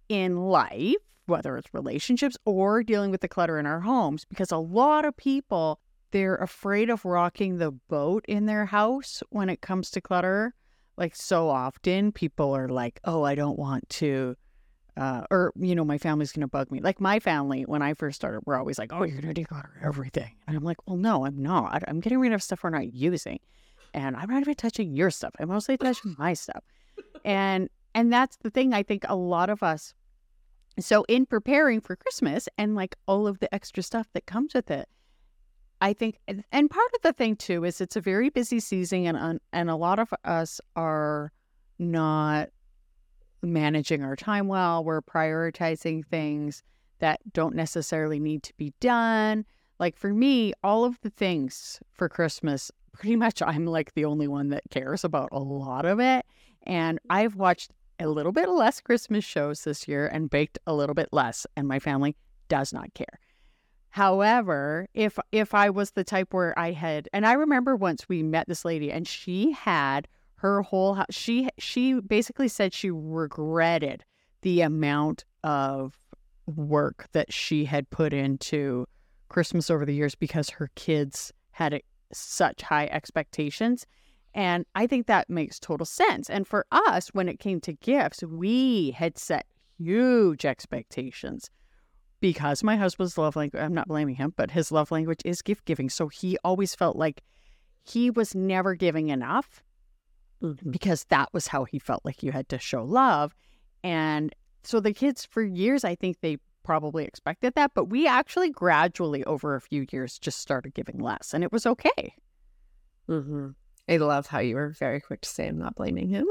in 0.09 0.37
life, 0.37 0.97
whether 1.27 1.57
it's 1.57 1.73
relationships 1.73 2.37
or 2.45 2.83
dealing 2.83 3.11
with 3.11 3.21
the 3.21 3.29
clutter 3.29 3.59
in 3.59 3.67
our 3.67 3.81
homes, 3.81 4.25
because 4.25 4.51
a 4.51 4.57
lot 4.57 5.05
of 5.05 5.17
people, 5.17 5.81
they're 6.11 6.37
afraid 6.37 6.91
of 6.91 7.05
rocking 7.05 7.59
the 7.59 7.71
boat 7.71 8.25
in 8.27 8.47
their 8.47 8.67
house 8.67 9.23
when 9.31 9.49
it 9.49 9.61
comes 9.61 9.91
to 9.93 10.01
clutter. 10.01 10.55
Like 10.97 11.15
so 11.15 11.49
often, 11.49 12.13
people 12.13 12.55
are 12.55 12.69
like, 12.69 13.01
oh, 13.05 13.23
I 13.23 13.35
don't 13.35 13.59
want 13.59 13.89
to. 13.91 14.37
Uh, 15.01 15.25
or 15.31 15.51
you 15.57 15.75
know 15.75 15.85
my 15.85 15.97
family's 15.97 16.31
gonna 16.31 16.47
bug 16.47 16.71
me 16.71 16.79
like 16.83 17.01
my 17.01 17.19
family 17.19 17.63
when 17.63 17.81
i 17.81 17.95
first 17.95 18.17
started 18.17 18.43
we're 18.45 18.59
always 18.59 18.79
like 18.79 18.93
oh 18.93 19.03
you're 19.03 19.19
gonna 19.19 19.33
declutter 19.33 19.71
everything 19.83 20.31
and 20.47 20.55
i'm 20.55 20.63
like 20.63 20.77
well 20.87 20.99
no 20.99 21.25
i'm 21.25 21.41
not 21.41 21.83
i'm 21.89 22.01
getting 22.01 22.19
rid 22.19 22.35
of 22.35 22.43
stuff 22.43 22.63
we're 22.63 22.69
not 22.69 22.93
using 22.93 23.39
and 23.95 24.17
I'm 24.17 24.31
not 24.31 24.41
even 24.41 24.55
touching 24.55 24.95
your 24.95 25.11
stuff. 25.11 25.35
I'm 25.39 25.49
mostly 25.49 25.77
touching 25.77 26.17
my 26.19 26.35
stuff. 26.35 26.65
And 27.25 27.69
and 27.95 28.13
that's 28.13 28.37
the 28.37 28.51
thing 28.51 28.73
I 28.73 28.83
think 28.83 29.05
a 29.09 29.17
lot 29.17 29.51
of 29.51 29.63
us 29.63 29.95
so 30.79 31.05
in 31.09 31.27
preparing 31.27 31.81
for 31.81 31.97
Christmas 31.97 32.49
and 32.57 32.75
like 32.75 32.97
all 33.07 33.27
of 33.27 33.41
the 33.41 33.53
extra 33.55 33.83
stuff 33.83 34.07
that 34.15 34.27
comes 34.27 34.55
with 34.55 34.71
it, 34.71 34.89
I 35.81 35.93
think 35.93 36.19
and 36.27 36.71
part 36.71 36.91
of 36.95 37.03
the 37.03 37.13
thing 37.13 37.37
too 37.37 37.65
is 37.65 37.81
it's 37.81 37.97
a 37.97 38.01
very 38.01 38.31
busy 38.31 38.61
season 38.61 39.07
and 39.07 39.41
and 39.53 39.71
a 39.71 39.77
lot 39.77 39.99
of 39.99 40.15
us 40.25 40.61
are 40.77 41.33
not 41.79 42.51
managing 43.43 44.03
our 44.03 44.17
time 44.17 44.49
well. 44.49 44.85
We're 44.85 45.03
prioritizing 45.03 46.05
things 46.07 46.63
that 46.99 47.21
don't 47.33 47.55
necessarily 47.55 48.21
need 48.21 48.43
to 48.45 48.53
be 48.57 48.73
done. 48.81 49.45
Like 49.79 49.97
for 49.97 50.13
me, 50.13 50.53
all 50.63 50.85
of 50.85 51.01
the 51.01 51.11
things 51.11 51.81
for 51.93 52.09
Christmas 52.09 52.71
pretty 52.93 53.17
much 53.17 53.41
I'm 53.41 53.67
like 53.67 53.95
the 53.95 54.05
only 54.05 54.29
one 54.29 54.51
that 54.51 54.65
cares 54.71 55.05
about 55.05 55.31
a 55.33 55.39
lot 55.39 55.87
of 55.87 56.01
it. 56.01 56.27
And 56.65 56.99
I've 57.09 57.37
watched 57.37 57.71
a 57.99 58.09
little 58.09 58.33
bit 58.33 58.49
less 58.49 58.81
Christmas 58.81 59.25
shows 59.25 59.65
this 59.65 59.87
year 59.87 60.07
and 60.07 60.31
baked 60.31 60.59
a 60.67 60.75
little 60.75 60.95
bit 60.95 61.09
less, 61.13 61.47
and 61.57 61.69
my 61.69 61.79
family 61.79 62.17
does 62.49 62.73
not 62.73 62.93
care. 62.95 63.19
However, 63.91 64.87
if 64.95 65.19
if 65.33 65.55
I 65.55 65.71
was 65.71 65.93
the 65.93 66.05
type 66.05 66.33
where 66.33 66.57
I 66.59 66.73
had, 66.73 67.09
and 67.13 67.27
I 67.27 67.33
remember 67.33 67.77
once 67.77 68.09
we 68.09 68.23
met 68.23 68.49
this 68.49 68.65
lady, 68.65 68.91
and 68.93 69.07
she 69.07 69.53
had 69.53 70.07
her 70.41 70.63
whole 70.63 70.95
house. 70.95 71.07
She 71.11 71.49
she 71.59 72.01
basically 72.01 72.49
said 72.49 72.73
she 72.73 72.91
regretted 72.91 74.05
the 74.41 74.63
amount 74.63 75.25
of 75.45 75.95
work 76.47 77.09
that 77.13 77.31
she 77.33 77.67
had 77.67 77.91
put 77.91 78.15
into 78.15 78.87
Christmas 79.29 79.71
over 79.71 79.85
the 79.85 79.95
years 79.95 80.15
because 80.15 80.49
her 80.51 80.71
kids 80.77 81.31
had 81.53 81.83
such 82.13 82.63
high 82.63 82.87
expectations. 82.87 83.87
And 84.33 84.65
I 84.75 84.87
think 84.87 85.07
that 85.07 85.29
makes 85.29 85.61
total 85.61 85.85
sense. 85.85 86.31
And 86.31 86.47
for 86.47 86.65
us, 86.73 87.09
when 87.09 87.29
it 87.29 87.39
came 87.39 87.61
to 87.61 87.75
gifts, 87.75 88.23
we 88.23 88.93
had 88.93 89.19
set 89.19 89.45
huge 89.79 90.47
expectations 90.47 91.51
because 92.21 92.65
my 92.65 92.77
husband's 92.77 93.19
love 93.19 93.37
language, 93.37 93.63
I'm 93.63 93.75
not 93.75 93.89
blaming 93.89 94.15
him, 94.15 94.33
but 94.37 94.53
his 94.53 94.73
love 94.73 94.91
language 94.91 95.21
is 95.25 95.43
gift 95.43 95.67
giving. 95.67 95.91
So 95.91 96.09
he 96.09 96.39
always 96.45 96.75
felt 96.75 96.97
like 96.97 97.23
he 97.83 98.11
was 98.11 98.35
never 98.35 98.75
giving 98.75 99.09
enough. 99.09 99.63
Because 100.71 101.05
that 101.05 101.29
was 101.33 101.47
how 101.47 101.65
he 101.65 101.79
felt 101.79 102.05
like 102.05 102.23
you 102.23 102.33
had 102.33 102.49
to 102.49 102.59
show 102.59 102.85
love. 102.85 103.35
And 103.83 104.35
so 104.63 104.81
the 104.81 104.93
kids, 104.93 105.25
for 105.25 105.43
years, 105.43 105.85
I 105.85 105.95
think 105.95 106.21
they 106.21 106.39
probably 106.63 107.05
expected 107.05 107.55
that, 107.55 107.73
but 107.75 107.87
we 107.87 108.07
actually 108.07 108.51
gradually 108.51 109.25
over 109.25 109.55
a 109.55 109.61
few 109.61 109.87
years 109.91 110.19
just 110.19 110.39
started 110.39 110.75
giving 110.75 110.99
less 110.99 111.35
and 111.35 111.43
it 111.43 111.53
was 111.53 111.67
okay. 111.67 112.15
Mm-hmm. 113.09 113.49
I 113.89 113.97
love 113.97 114.27
how 114.27 114.39
you 114.39 114.55
were 114.55 114.69
very 114.71 115.01
quick 115.01 115.23
to 115.23 115.29
say, 115.29 115.49
I'm 115.49 115.59
not 115.59 115.75
blaming 115.75 116.09
him. 116.09 116.27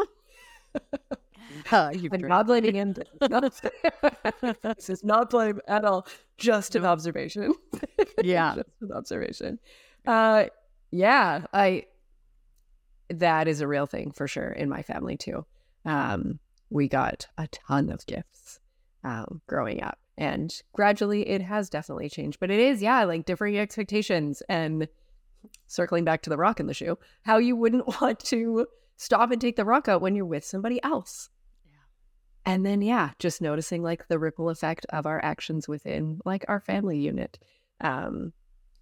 uh, 1.71 1.91
you've 1.93 2.13
I'm 2.13 2.21
not 2.21 2.47
blaming 2.47 2.75
him. 2.75 2.95
this 4.61 4.89
is 4.89 5.03
not 5.03 5.29
blame 5.29 5.59
at 5.67 5.83
all. 5.83 6.07
Just 6.37 6.75
an 6.75 6.85
observation. 6.85 7.53
Yeah. 8.21 8.55
just 8.55 8.69
an 8.81 8.91
observation. 8.91 9.59
Uh, 10.05 10.45
yeah, 10.91 11.45
I, 11.53 11.85
that 13.09 13.47
is 13.47 13.61
a 13.61 13.67
real 13.67 13.85
thing 13.85 14.11
for 14.11 14.27
sure 14.27 14.49
in 14.49 14.69
my 14.69 14.81
family 14.81 15.17
too. 15.17 15.45
Um, 15.85 16.39
we 16.69 16.87
got 16.87 17.27
a 17.37 17.47
ton 17.47 17.89
of 17.89 18.05
gifts 18.05 18.59
um, 19.03 19.41
growing 19.47 19.81
up. 19.81 19.97
And 20.17 20.53
gradually 20.73 21.27
it 21.27 21.41
has 21.41 21.69
definitely 21.69 22.09
changed. 22.09 22.39
But 22.39 22.51
it 22.51 22.59
is, 22.59 22.81
yeah, 22.81 23.03
like 23.05 23.25
differing 23.25 23.57
expectations 23.57 24.43
and 24.49 24.87
circling 25.67 26.03
back 26.03 26.21
to 26.23 26.29
the 26.29 26.37
rock 26.37 26.59
in 26.59 26.67
the 26.67 26.73
shoe, 26.73 26.97
how 27.23 27.37
you 27.37 27.55
wouldn't 27.55 27.87
want 28.01 28.19
to 28.19 28.67
stop 28.97 29.31
and 29.31 29.39
take 29.39 29.55
the 29.55 29.65
rock 29.65 29.87
out 29.87 30.01
when 30.01 30.15
you're 30.15 30.25
with 30.25 30.43
somebody 30.43 30.83
else. 30.83 31.29
Yeah. 31.65 32.51
And 32.53 32.65
then, 32.65 32.81
yeah, 32.81 33.11
just 33.17 33.41
noticing 33.41 33.81
like 33.81 34.07
the 34.07 34.19
ripple 34.19 34.49
effect 34.49 34.85
of 34.89 35.05
our 35.05 35.23
actions 35.23 35.67
within 35.67 36.19
like 36.25 36.43
our 36.47 36.59
family 36.59 36.99
unit. 36.99 37.39
Um, 37.81 38.33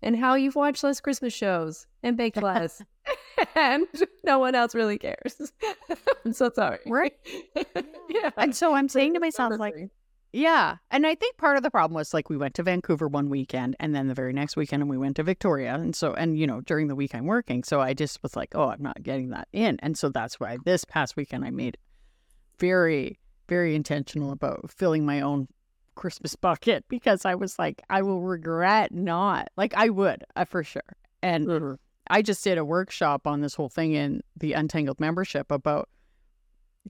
and 0.01 0.15
how 0.15 0.35
you've 0.35 0.55
watched 0.55 0.83
less 0.83 1.01
Christmas 1.01 1.33
shows 1.33 1.85
and 2.03 2.17
baked 2.17 2.37
less. 2.41 2.81
and 3.55 3.87
no 4.23 4.39
one 4.39 4.55
else 4.55 4.75
really 4.75 4.97
cares. 4.97 5.51
I'm 6.25 6.33
so 6.33 6.51
sorry. 6.53 6.79
Right. 6.85 7.13
yeah. 8.09 8.31
And 8.37 8.55
so 8.55 8.73
I'm 8.73 8.89
saying 8.89 9.13
to 9.13 9.19
myself, 9.19 9.59
like, 9.59 9.89
yeah. 10.33 10.77
And 10.91 11.07
I 11.07 11.15
think 11.15 11.37
part 11.37 11.57
of 11.57 11.63
the 11.63 11.71
problem 11.71 11.95
was 11.95 12.13
like 12.13 12.29
we 12.29 12.37
went 12.37 12.55
to 12.55 12.63
Vancouver 12.63 13.07
one 13.07 13.29
weekend 13.29 13.75
and 13.79 13.95
then 13.95 14.07
the 14.07 14.13
very 14.13 14.33
next 14.33 14.55
weekend 14.55 14.81
and 14.81 14.89
we 14.89 14.97
went 14.97 15.15
to 15.17 15.23
Victoria. 15.23 15.75
And 15.75 15.95
so, 15.95 16.13
and 16.13 16.37
you 16.37 16.45
know, 16.45 16.61
during 16.61 16.87
the 16.87 16.95
week 16.95 17.15
I'm 17.15 17.25
working. 17.25 17.63
So 17.63 17.81
I 17.81 17.93
just 17.93 18.21
was 18.23 18.35
like, 18.35 18.53
oh, 18.55 18.69
I'm 18.69 18.81
not 18.81 19.03
getting 19.03 19.29
that 19.29 19.47
in. 19.53 19.77
And 19.81 19.97
so 19.97 20.09
that's 20.09 20.39
why 20.39 20.57
this 20.65 20.83
past 20.85 21.15
weekend 21.15 21.45
I 21.45 21.51
made 21.51 21.77
very, 22.59 23.19
very 23.47 23.75
intentional 23.75 24.31
about 24.31 24.69
filling 24.69 25.05
my 25.05 25.21
own 25.21 25.47
Christmas 25.95 26.35
bucket 26.35 26.85
because 26.89 27.25
I 27.25 27.35
was 27.35 27.57
like, 27.57 27.81
I 27.89 28.01
will 28.01 28.21
regret 28.21 28.91
not. 28.91 29.49
Like 29.57 29.73
I 29.75 29.89
would 29.89 30.23
uh, 30.35 30.45
for 30.45 30.63
sure. 30.63 30.81
And 31.21 31.47
Mm-hmm. 31.47 31.73
I 32.09 32.21
just 32.21 32.43
did 32.43 32.57
a 32.57 32.65
workshop 32.65 33.27
on 33.27 33.41
this 33.41 33.55
whole 33.55 33.69
thing 33.69 33.93
in 33.93 34.21
the 34.35 34.53
Untangled 34.53 34.99
membership 34.99 35.51
about 35.51 35.89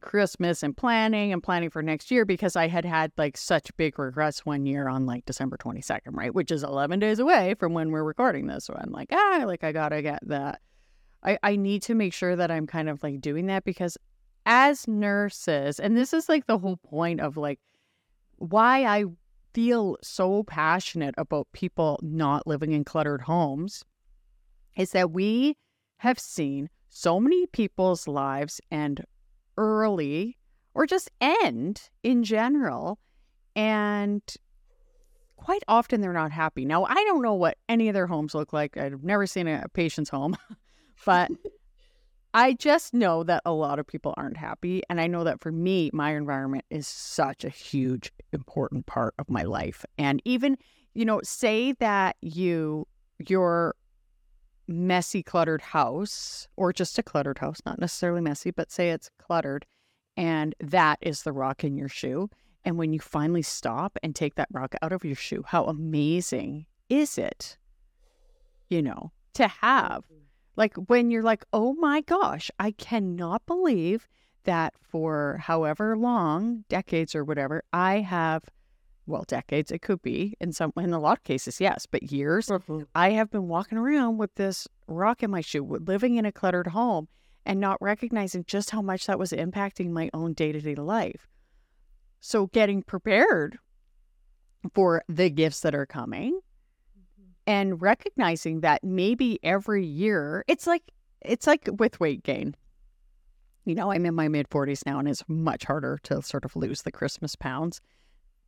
Christmas 0.02 0.64
and 0.64 0.76
planning 0.76 1.34
and 1.34 1.42
planning 1.42 1.70
for 1.70 1.82
next 1.82 2.12
year 2.12 2.26
because 2.26 2.56
I 2.56 2.68
had 2.68 2.86
had 2.86 3.12
like 3.18 3.38
such 3.38 3.76
big 3.78 3.98
regrets 3.98 4.46
one 4.46 4.66
year 4.66 4.88
on 4.88 5.06
like 5.06 5.26
December 5.26 5.58
22nd, 5.58 6.14
right? 6.16 6.34
Which 6.34 6.52
is 6.52 6.64
11 6.64 7.00
days 7.00 7.20
away 7.20 7.56
from 7.60 7.74
when 7.74 7.92
we're 7.92 8.04
recording 8.04 8.48
this. 8.48 8.66
So 8.66 8.76
I'm 8.78 8.92
like, 8.92 9.10
ah, 9.12 9.44
like 9.46 9.64
I 9.64 9.72
gotta 9.72 10.02
get 10.02 10.20
that. 10.28 10.62
I, 11.24 11.38
I 11.42 11.56
need 11.56 11.82
to 11.84 11.96
make 11.96 12.14
sure 12.14 12.36
that 12.36 12.52
I'm 12.52 12.68
kind 12.68 12.90
of 12.90 13.02
like 13.02 13.22
doing 13.22 13.48
that 13.48 13.64
because 13.64 13.98
as 14.46 14.88
nurses, 14.88 15.80
and 15.80 15.98
this 15.98 16.14
is 16.14 16.30
like 16.30 16.46
the 16.46 16.58
whole 16.58 16.78
point 16.78 17.20
of 17.20 17.38
like 17.38 17.60
why 18.38 18.86
I 18.86 19.06
feel 19.54 19.98
so 20.04 20.44
passionate 20.44 21.16
about 21.18 21.48
people 21.52 22.00
not 22.04 22.46
living 22.46 22.74
in 22.74 22.84
cluttered 22.84 23.22
homes 23.22 23.84
is 24.78 24.92
that 24.92 25.12
we 25.12 25.58
have 25.98 26.20
seen 26.20 26.70
so 26.90 27.20
many 27.20 27.46
people's 27.48 28.08
lives 28.08 28.62
end 28.72 29.04
early 29.58 30.38
or 30.74 30.86
just 30.86 31.10
end 31.20 31.90
in 32.04 32.24
general. 32.24 33.00
And 33.56 34.22
quite 35.36 35.64
often 35.68 36.02
they're 36.02 36.14
not 36.14 36.32
happy. 36.32 36.66
Now, 36.66 36.86
I 36.86 36.94
don't 36.94 37.24
know 37.24 37.34
what 37.34 37.58
any 37.68 37.88
of 37.88 37.94
their 37.94 38.08
homes 38.08 38.36
look 38.36 38.54
like. 38.54 38.78
I've 38.78 39.04
never 39.04 39.26
seen 39.26 39.48
a 39.48 39.66
patient's 39.74 40.10
home, 40.10 40.38
but 41.06 41.32
I 42.34 42.54
just 42.54 42.94
know 42.94 43.24
that 43.24 43.42
a 43.46 43.52
lot 43.52 43.80
of 43.80 43.88
people 43.88 44.14
aren't 44.18 44.38
happy. 44.38 44.84
And 44.90 45.02
I 45.02 45.08
know 45.08 45.24
that 45.24 45.42
for 45.42 45.52
me, 45.52 45.90
my 45.94 46.16
environment 46.16 46.66
is 46.70 46.88
such 46.88 47.44
a 47.44 47.50
huge, 47.50 48.12
important 48.32 48.86
part 48.86 49.16
of 49.18 49.30
my 49.30 49.42
life. 49.42 49.84
And 49.98 50.22
even, 50.26 50.58
you 50.94 51.06
know, 51.06 51.22
say 51.24 51.72
that 51.74 52.16
you, 52.22 52.86
your 53.28 53.74
messy, 54.68 55.24
cluttered 55.24 55.62
house, 55.62 56.48
or 56.56 56.74
just 56.74 56.98
a 57.00 57.04
cluttered 57.04 57.40
house, 57.40 57.62
not 57.66 57.80
necessarily 57.80 58.22
messy, 58.22 58.52
but 58.52 58.72
say 58.72 58.90
it's 58.90 59.10
cluttered, 59.18 59.66
and 60.16 60.56
that 60.60 61.00
is 61.02 61.24
the 61.24 61.32
rock 61.32 61.64
in 61.64 61.78
your 61.78 61.90
shoe. 61.90 62.30
And 62.66 62.78
when 62.78 62.92
you 62.92 63.00
finally 63.00 63.44
stop 63.44 63.98
and 64.04 64.14
take 64.14 64.36
that 64.36 64.50
rock 64.52 64.76
out 64.82 64.92
of 64.92 65.06
your 65.06 65.16
shoe, 65.16 65.44
how 65.48 65.66
amazing 65.66 66.66
is 66.90 67.18
it, 67.18 67.58
you 68.70 68.82
know, 68.82 69.12
to 69.36 69.48
have? 69.48 70.04
Mm. 70.12 70.18
Like 70.58 70.76
when 70.88 71.12
you're 71.12 71.24
like, 71.24 71.46
oh 71.54 71.74
my 71.74 72.02
gosh, 72.02 72.52
I 72.60 72.72
cannot 72.72 73.46
believe 73.46 74.08
that 74.44 74.74
for 74.82 75.40
however 75.42 75.96
long, 75.96 76.66
decades 76.68 77.16
or 77.16 77.24
whatever, 77.24 77.64
I 77.72 78.00
have, 78.00 78.44
well, 79.08 79.24
decades, 79.26 79.72
it 79.72 79.82
could 79.82 80.02
be 80.02 80.36
in 80.40 80.52
some, 80.52 80.74
in 80.78 80.94
a 80.94 81.00
lot 81.00 81.20
of 81.20 81.24
cases, 81.24 81.60
yes, 81.62 81.88
but 81.90 82.12
years, 82.12 82.48
mm-hmm. 82.48 82.82
I 82.94 83.12
have 83.12 83.32
been 83.32 83.48
walking 83.48 83.78
around 83.78 84.18
with 84.18 84.36
this 84.36 84.68
rock 84.88 85.24
in 85.24 85.32
my 85.32 85.42
shoe, 85.42 85.64
living 85.64 86.16
in 86.16 86.26
a 86.26 86.32
cluttered 86.32 86.68
home 86.68 87.08
and 87.46 87.62
not 87.62 87.82
recognizing 87.82 88.44
just 88.46 88.70
how 88.70 88.82
much 88.82 89.08
that 89.08 89.18
was 89.18 89.32
impacting 89.32 89.90
my 89.90 90.10
own 90.14 90.34
day 90.34 90.52
to 90.52 90.60
day 90.60 90.76
life. 90.76 91.28
So 92.20 92.48
getting 92.48 92.84
prepared 92.84 93.58
for 94.74 95.04
the 95.08 95.30
gifts 95.30 95.62
that 95.62 95.74
are 95.74 95.86
coming 95.86 96.34
mm-hmm. 96.34 97.30
and 97.48 97.82
recognizing 97.82 98.62
that 98.62 98.84
maybe 98.84 99.40
every 99.44 99.86
year 99.86 100.44
it's 100.48 100.68
like 100.68 100.84
it's 101.22 101.48
like 101.48 101.70
with 101.80 102.00
weight 102.00 102.24
gain. 102.24 102.56
You 103.66 103.76
know 103.76 103.92
i'm 103.92 104.06
in 104.06 104.16
my 104.16 104.30
mid 104.30 104.50
40s 104.50 104.86
now 104.86 105.00
and 105.00 105.10
it's 105.10 105.24
much 105.28 105.66
harder 105.66 106.00
to 106.04 106.22
sort 106.22 106.46
of 106.46 106.56
lose 106.56 106.84
the 106.84 106.92
christmas 106.92 107.36
pounds 107.36 107.82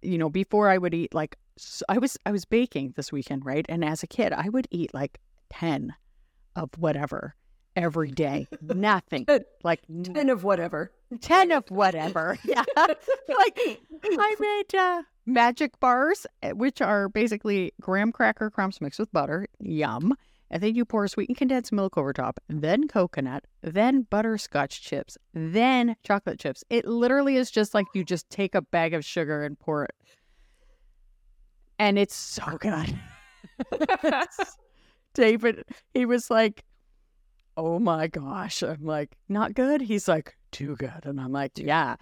you 0.02 0.18
know 0.18 0.30
before 0.30 0.70
i 0.70 0.78
would 0.78 0.94
eat 0.94 1.14
like 1.14 1.38
I 1.90 1.98
was 1.98 2.18
i 2.26 2.32
was 2.32 2.46
baking 2.46 2.94
this 2.96 3.12
weekend 3.12 3.46
right 3.46 3.66
and 3.68 3.84
as 3.84 4.02
a 4.04 4.08
kid 4.08 4.32
i 4.34 4.48
would 4.50 4.68
eat 4.72 4.94
like 4.94 5.20
10 5.50 5.94
of 6.56 6.70
whatever 6.78 7.36
every 7.76 8.12
day 8.12 8.48
nothing 8.62 9.26
like 9.64 9.82
10 10.04 10.30
of 10.30 10.44
whatever. 10.44 10.92
10 11.22 11.52
of 11.52 11.70
whatever 11.70 12.38
yeah 12.46 12.64
like 12.78 13.60
I 14.04 14.36
made 14.40 14.76
uh, 14.76 15.04
magic 15.26 15.80
bars, 15.80 16.26
eh, 16.42 16.52
which 16.52 16.82
are 16.82 17.10
basically 17.10 17.74
graham 17.82 18.12
cracker 18.12 18.50
crumbs 18.50 18.82
mixed 18.82 19.00
with 19.00 19.12
butter. 19.12 19.48
Yum. 19.60 20.16
And 20.52 20.64
then 20.64 20.76
you 20.76 20.86
pour 20.86 21.08
sweetened 21.08 21.38
condensed 21.38 21.72
milk 21.72 21.98
over 21.98 22.12
top, 22.12 22.40
then 22.48 22.88
coconut, 22.88 23.46
then 23.62 24.04
butterscotch 24.10 24.82
chips, 24.82 25.18
then 25.34 25.96
chocolate 26.04 26.40
chips. 26.40 26.64
It 26.70 26.86
literally 26.86 27.36
is 27.36 27.52
just 27.52 27.74
like 27.74 27.86
you 27.94 28.04
just 28.04 28.30
take 28.30 28.56
a 28.56 28.62
bag 28.62 28.94
of 28.94 29.06
sugar 29.06 29.44
and 29.44 29.60
pour 29.60 29.86
it. 29.86 29.96
And 31.78 31.98
it's 32.00 32.16
so 32.16 32.58
good. 32.60 33.00
David, 35.14 35.66
he 35.94 36.06
was 36.06 36.30
like, 36.30 36.64
Oh 37.56 37.78
my 37.78 38.08
gosh. 38.08 38.64
I'm 38.64 38.86
like, 38.86 39.18
not 39.28 39.54
good. 39.54 39.82
He's 39.82 40.08
like, 40.08 40.38
too 40.52 40.78
good. 40.78 41.02
And 41.04 41.20
I'm 41.20 41.34
like, 41.34 41.52
yeah. 41.58 41.98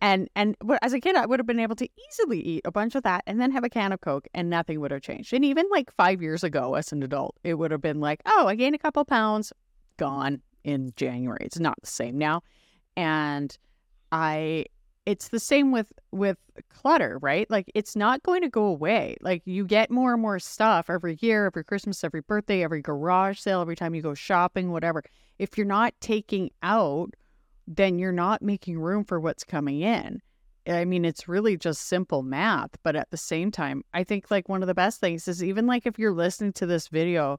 And 0.00 0.28
and 0.34 0.56
as 0.82 0.92
a 0.92 1.00
kid, 1.00 1.16
I 1.16 1.26
would 1.26 1.38
have 1.38 1.46
been 1.46 1.60
able 1.60 1.76
to 1.76 1.88
easily 2.10 2.40
eat 2.40 2.62
a 2.64 2.72
bunch 2.72 2.94
of 2.94 3.02
that 3.04 3.22
and 3.26 3.40
then 3.40 3.50
have 3.52 3.64
a 3.64 3.68
can 3.68 3.92
of 3.92 4.00
Coke 4.00 4.26
and 4.34 4.50
nothing 4.50 4.80
would 4.80 4.90
have 4.90 5.02
changed. 5.02 5.32
And 5.32 5.44
even 5.44 5.66
like 5.70 5.90
five 5.92 6.20
years 6.20 6.42
ago 6.42 6.74
as 6.74 6.92
an 6.92 7.02
adult, 7.02 7.36
it 7.44 7.54
would 7.54 7.70
have 7.70 7.80
been 7.80 8.00
like, 8.00 8.20
oh, 8.26 8.46
I 8.46 8.54
gained 8.54 8.74
a 8.74 8.78
couple 8.78 9.04
pounds, 9.04 9.52
gone 9.96 10.42
in 10.64 10.92
January. 10.96 11.44
It's 11.44 11.58
not 11.58 11.76
the 11.80 11.86
same 11.86 12.18
now. 12.18 12.42
And 12.96 13.56
I 14.10 14.66
it's 15.06 15.28
the 15.28 15.40
same 15.40 15.70
with 15.70 15.92
with 16.12 16.38
clutter, 16.70 17.18
right? 17.20 17.50
Like 17.50 17.70
it's 17.74 17.94
not 17.94 18.22
going 18.22 18.42
to 18.42 18.48
go 18.48 18.64
away. 18.64 19.16
Like 19.20 19.42
you 19.44 19.66
get 19.66 19.90
more 19.90 20.12
and 20.12 20.22
more 20.22 20.38
stuff 20.38 20.88
every 20.88 21.18
year, 21.20 21.46
every 21.46 21.64
Christmas, 21.64 22.02
every 22.02 22.20
birthday, 22.22 22.62
every 22.62 22.82
garage 22.82 23.38
sale, 23.38 23.60
every 23.60 23.76
time 23.76 23.94
you 23.94 24.02
go 24.02 24.14
shopping, 24.14 24.70
whatever. 24.70 25.02
If 25.38 25.58
you're 25.58 25.66
not 25.66 25.94
taking 26.00 26.50
out 26.62 27.14
then 27.66 27.98
you're 27.98 28.12
not 28.12 28.42
making 28.42 28.78
room 28.78 29.04
for 29.04 29.20
what's 29.20 29.44
coming 29.44 29.80
in. 29.80 30.20
I 30.66 30.84
mean, 30.84 31.04
it's 31.04 31.28
really 31.28 31.56
just 31.56 31.82
simple 31.82 32.22
math, 32.22 32.70
but 32.82 32.96
at 32.96 33.10
the 33.10 33.16
same 33.16 33.50
time, 33.50 33.84
I 33.92 34.02
think 34.04 34.30
like 34.30 34.48
one 34.48 34.62
of 34.62 34.66
the 34.66 34.74
best 34.74 35.00
things 35.00 35.28
is 35.28 35.44
even 35.44 35.66
like 35.66 35.86
if 35.86 35.98
you're 35.98 36.12
listening 36.12 36.54
to 36.54 36.66
this 36.66 36.88
video 36.88 37.38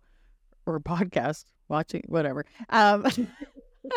or 0.66 0.80
podcast, 0.80 1.46
watching 1.68 2.04
whatever, 2.08 2.46
um, 2.70 3.06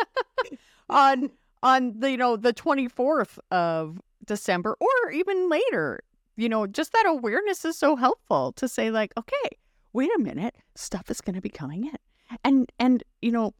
on 0.89 1.29
on 1.61 1.99
the 1.99 2.11
you 2.11 2.17
know 2.17 2.37
the 2.37 2.53
24th 2.53 3.37
of 3.51 4.01
December 4.25 4.75
or 4.79 5.11
even 5.11 5.49
later, 5.49 6.01
you 6.35 6.49
know, 6.49 6.65
just 6.65 6.93
that 6.93 7.05
awareness 7.05 7.65
is 7.65 7.77
so 7.77 7.95
helpful 7.95 8.51
to 8.53 8.67
say 8.67 8.89
like, 8.89 9.13
okay, 9.17 9.57
wait 9.93 10.09
a 10.15 10.19
minute, 10.19 10.55
stuff 10.75 11.11
is 11.11 11.21
going 11.21 11.35
to 11.35 11.41
be 11.41 11.49
coming 11.49 11.85
in. 11.85 11.97
And 12.43 12.71
and 12.79 13.03
you 13.21 13.31
know, 13.31 13.53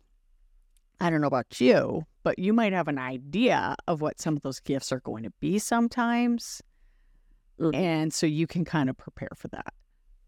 I 1.01 1.09
don't 1.09 1.21
know 1.21 1.27
about 1.27 1.59
you, 1.61 2.05
but 2.23 2.39
you 2.39 2.53
might 2.53 2.73
have 2.73 2.87
an 2.87 2.97
idea 2.97 3.75
of 3.87 4.01
what 4.01 4.19
some 4.19 4.35
of 4.35 4.41
those 4.41 4.59
gifts 4.59 4.91
are 4.91 4.99
going 4.99 5.23
to 5.23 5.31
be 5.39 5.59
sometimes. 5.59 6.61
Mm. 7.59 7.75
And 7.75 8.13
so 8.13 8.25
you 8.25 8.47
can 8.47 8.65
kind 8.65 8.89
of 8.89 8.97
prepare 8.97 9.31
for 9.35 9.47
that. 9.49 9.73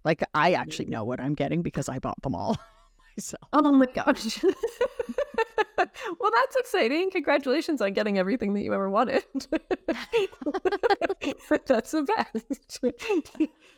Like 0.04 0.24
I 0.34 0.54
actually 0.54 0.86
know 0.86 1.04
what 1.04 1.20
I'm 1.20 1.36
getting 1.36 1.62
because 1.62 1.90
I 1.90 2.00
bought 2.00 2.22
them 2.22 2.36
all 2.36 2.58
myself. 3.18 3.44
Oh 3.54 3.72
my 3.72 3.86
gosh. 3.86 4.44
well, 6.20 6.32
that's 6.32 6.56
exciting. 6.56 7.12
Congratulations 7.12 7.82
on 7.82 7.94
getting 7.94 8.18
everything 8.18 8.54
that 8.54 8.62
you 8.62 8.74
ever 8.74 8.90
wanted. 8.90 9.24
that's 11.66 11.92
the 11.92 12.04
best. 12.04 12.80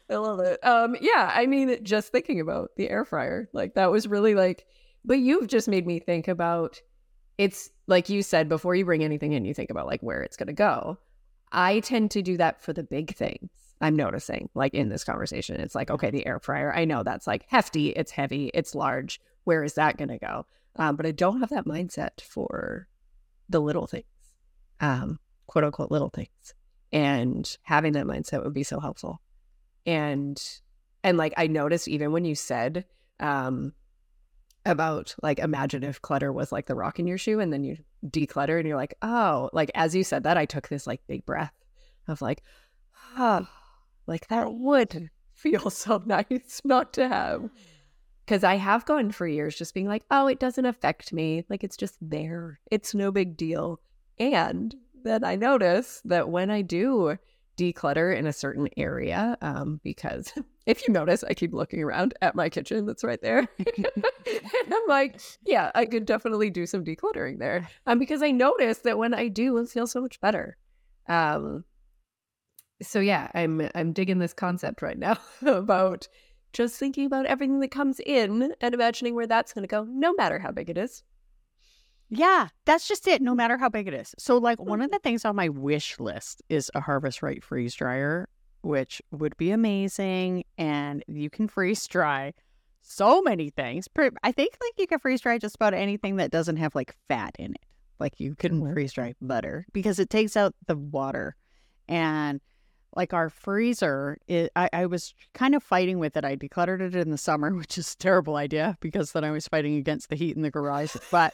I 0.10 0.16
love 0.16 0.40
it. 0.40 0.64
Um, 0.66 0.96
yeah, 1.02 1.32
I 1.34 1.46
mean, 1.46 1.84
just 1.84 2.12
thinking 2.12 2.40
about 2.40 2.72
the 2.78 2.90
air 2.90 3.06
fryer, 3.06 3.50
like 3.54 3.76
that 3.76 3.92
was 3.92 4.08
really 4.08 4.36
like, 4.36 4.66
but 5.06 5.20
you've 5.20 5.48
just 5.48 5.68
made 5.68 5.86
me 5.86 6.00
think 6.00 6.28
about 6.28 6.82
it's 7.38 7.70
like 7.88 8.10
you 8.10 8.22
said 8.22 8.48
before 8.48 8.76
you 8.76 8.86
bring 8.86 9.04
anything 9.04 9.34
in, 9.34 9.46
you 9.46 9.54
think 9.54 9.70
about 9.70 9.88
like 9.88 10.02
where 10.02 10.22
it's 10.22 10.38
going 10.38 10.48
to 10.48 10.54
go. 10.54 10.98
I 11.52 11.80
tend 11.82 12.12
to 12.12 12.22
do 12.22 12.38
that 12.38 12.62
for 12.62 12.74
the 12.74 12.84
big 12.84 13.16
things. 13.16 13.50
I'm 13.82 13.96
noticing, 13.96 14.50
like 14.54 14.74
in 14.74 14.90
this 14.90 15.04
conversation, 15.04 15.60
it's 15.60 15.76
like, 15.76 15.92
okay, 15.92 16.10
the 16.10 16.26
air 16.26 16.40
fryer. 16.40 16.74
I 16.74 16.86
know 16.86 17.04
that's 17.04 17.28
like 17.28 17.46
hefty, 17.48 17.90
it's 17.90 18.12
heavy, 18.12 18.50
it's 18.54 18.76
large. 18.76 19.20
Where 19.44 19.64
is 19.64 19.74
that 19.74 19.98
going 19.98 20.10
to 20.10 20.20
go? 20.20 20.46
Um, 20.78 20.96
but 20.96 21.06
I 21.06 21.12
don't 21.12 21.42
have 21.42 21.50
that 21.50 21.66
mindset 21.66 22.22
for 22.22 22.88
the 23.50 23.60
little 23.60 23.88
things, 23.88 24.06
um, 24.80 25.20
quote 25.48 25.66
unquote, 25.66 25.92
little 25.92 26.10
things. 26.10 26.54
And 26.92 27.58
having 27.64 27.94
that 27.94 28.06
mindset 28.06 28.44
would 28.44 28.54
be 28.54 28.64
so 28.64 28.80
helpful. 28.80 29.22
And, 29.86 30.42
and 31.04 31.18
like 31.18 31.34
I 31.36 31.48
noticed 31.48 31.88
even 31.88 32.12
when 32.12 32.26
you 32.26 32.36
said, 32.36 32.86
um, 33.20 33.74
about 34.66 35.16
like 35.22 35.40
imagine 35.40 35.84
if 35.84 36.02
clutter 36.02 36.32
was 36.32 36.52
like 36.52 36.68
the 36.68 36.76
rock 36.76 37.00
in 37.00 37.08
your 37.08 37.18
shoe 37.18 37.40
and 37.40 37.52
then 37.52 37.64
you 37.64 37.78
declutter 38.06 38.58
and 38.58 38.68
you're 38.68 38.78
like, 38.78 38.96
oh, 39.02 39.50
like 39.54 39.72
as 39.76 39.96
you 39.96 40.04
said 40.04 40.24
that, 40.24 40.38
I 40.38 40.46
took 40.46 40.68
this 40.68 40.88
like 40.88 41.06
big 41.08 41.26
breath 41.26 41.54
of 42.08 42.22
like, 42.22 42.44
ah, 43.18 43.50
like 44.08 44.28
that 44.28 44.54
would 44.54 45.10
feel 45.34 45.70
so 45.70 46.02
nice 46.06 46.62
not 46.64 46.94
to 46.94 47.08
have. 47.08 47.50
Cause 48.26 48.46
I 48.46 48.56
have 48.56 48.86
gone 48.86 49.12
for 49.12 49.28
years 49.28 49.56
just 49.56 49.74
being 49.74 49.88
like, 49.88 50.04
oh, 50.10 50.28
it 50.28 50.40
doesn't 50.40 50.66
affect 50.66 51.12
me. 51.12 51.44
Like 51.50 51.64
it's 51.64 51.76
just 51.76 51.98
there. 52.02 52.60
It's 52.72 52.96
no 52.96 53.12
big 53.12 53.36
deal. 53.36 53.82
And 54.18 54.74
then 55.04 55.26
I 55.26 55.36
notice 55.36 56.02
that 56.06 56.30
when 56.30 56.50
I 56.50 56.62
do 56.62 57.18
declutter 57.58 58.18
in 58.18 58.26
a 58.26 58.34
certain 58.34 58.70
area 58.78 59.38
um, 59.42 59.82
because 59.84 60.32
if 60.66 60.88
you 60.88 60.94
notice, 60.94 61.24
I 61.24 61.34
keep 61.34 61.54
looking 61.54 61.84
around 61.84 62.14
at 62.22 62.36
my 62.36 62.50
kitchen 62.50 62.86
that's 62.86 63.04
right 63.04 63.22
there. 63.22 63.40
and 63.58 63.88
I'm 64.74 64.88
like, 64.88 65.20
yeah, 65.46 65.72
I 65.76 65.86
could 65.86 66.06
definitely 66.06 66.50
do 66.50 66.66
some 66.66 66.86
decluttering 66.86 67.40
there. 67.40 67.68
Um, 67.86 68.00
because 68.00 68.22
I 68.22 68.32
notice 68.32 68.80
that 68.80 68.98
when 68.98 69.14
I 69.14 69.28
do, 69.28 69.58
it 69.58 69.70
feels 69.70 69.92
so 69.92 70.02
much 70.02 70.20
better. 70.22 70.58
Um, 71.08 71.66
so 72.82 73.00
yeah, 73.00 73.30
I'm 73.34 73.70
I'm 73.76 73.94
digging 73.94 74.20
this 74.20 74.34
concept 74.34 74.82
right 74.82 74.98
now 74.98 75.18
about 75.46 76.08
just 76.54 76.78
thinking 76.78 77.06
about 77.06 77.26
everything 77.26 77.60
that 77.60 77.72
comes 77.72 78.00
in 78.00 78.54
and 78.62 78.74
imagining 78.74 79.16
where 79.16 79.28
that's 79.28 79.54
going 79.54 79.64
to 79.64 79.68
go, 79.68 79.86
no 79.90 80.14
matter 80.14 80.40
how 80.40 80.52
big 80.52 80.70
it 80.70 80.78
is. 80.78 81.04
Yeah, 82.10 82.50
that's 82.66 82.88
just 82.88 83.08
it, 83.08 83.24
no 83.24 83.34
matter 83.34 83.58
how 83.58 83.70
big 83.70 83.88
it 83.88 83.94
is. 83.94 84.14
So, 84.20 84.38
like, 84.38 84.60
one 84.60 84.82
of 84.82 84.92
the 84.92 85.00
things 85.00 85.26
on 85.26 85.36
my 85.36 85.50
wish 85.50 86.00
list 86.00 86.44
is 86.48 86.70
a 86.76 86.82
Harvest 86.82 87.24
Right 87.24 87.44
freeze 87.44 87.74
dryer, 87.74 88.30
which 88.64 89.02
would 89.12 89.38
be 89.38 89.52
amazing. 89.52 90.46
And 90.58 91.04
you 91.08 91.30
can 91.30 91.48
freeze 91.48 91.86
dry 91.88 92.34
so 92.82 93.22
many 93.22 93.50
things. 93.50 93.88
I 94.24 94.32
think, 94.32 94.58
like, 94.62 94.74
you 94.78 94.88
can 94.88 95.00
freeze 95.00 95.22
dry 95.22 95.38
just 95.38 95.56
about 95.56 95.74
anything 95.74 96.18
that 96.18 96.32
doesn't 96.32 96.58
have, 96.58 96.76
like, 96.76 96.96
fat 97.08 97.36
in 97.40 97.54
it. 97.54 97.62
Like, 98.00 98.20
you 98.20 98.36
can 98.36 98.60
mm-hmm. 98.60 98.74
freeze 98.74 98.94
dry 98.94 99.14
butter 99.22 99.66
because 99.72 100.00
it 100.00 100.10
takes 100.10 100.36
out 100.36 100.56
the 100.68 100.76
water. 100.76 101.36
And 101.88 102.42
like 102.96 103.14
our 103.14 103.30
freezer 103.30 104.18
it, 104.28 104.52
I, 104.56 104.70
I 104.72 104.86
was 104.86 105.14
kind 105.34 105.56
of 105.56 105.64
fighting 105.64 106.00
with 106.00 106.16
it 106.16 106.26
i 106.26 106.36
decluttered 106.36 106.82
it 106.82 106.96
in 106.96 107.12
the 107.12 107.18
summer 107.18 107.54
which 107.56 107.78
is 107.78 107.94
a 107.94 107.98
terrible 107.98 108.36
idea 108.36 108.78
because 108.82 109.12
then 109.12 109.24
i 109.24 109.32
was 109.32 109.48
fighting 109.48 109.76
against 109.76 110.10
the 110.10 110.16
heat 110.16 110.36
in 110.36 110.42
the 110.42 110.52
garage 110.52 110.96
but 111.12 111.34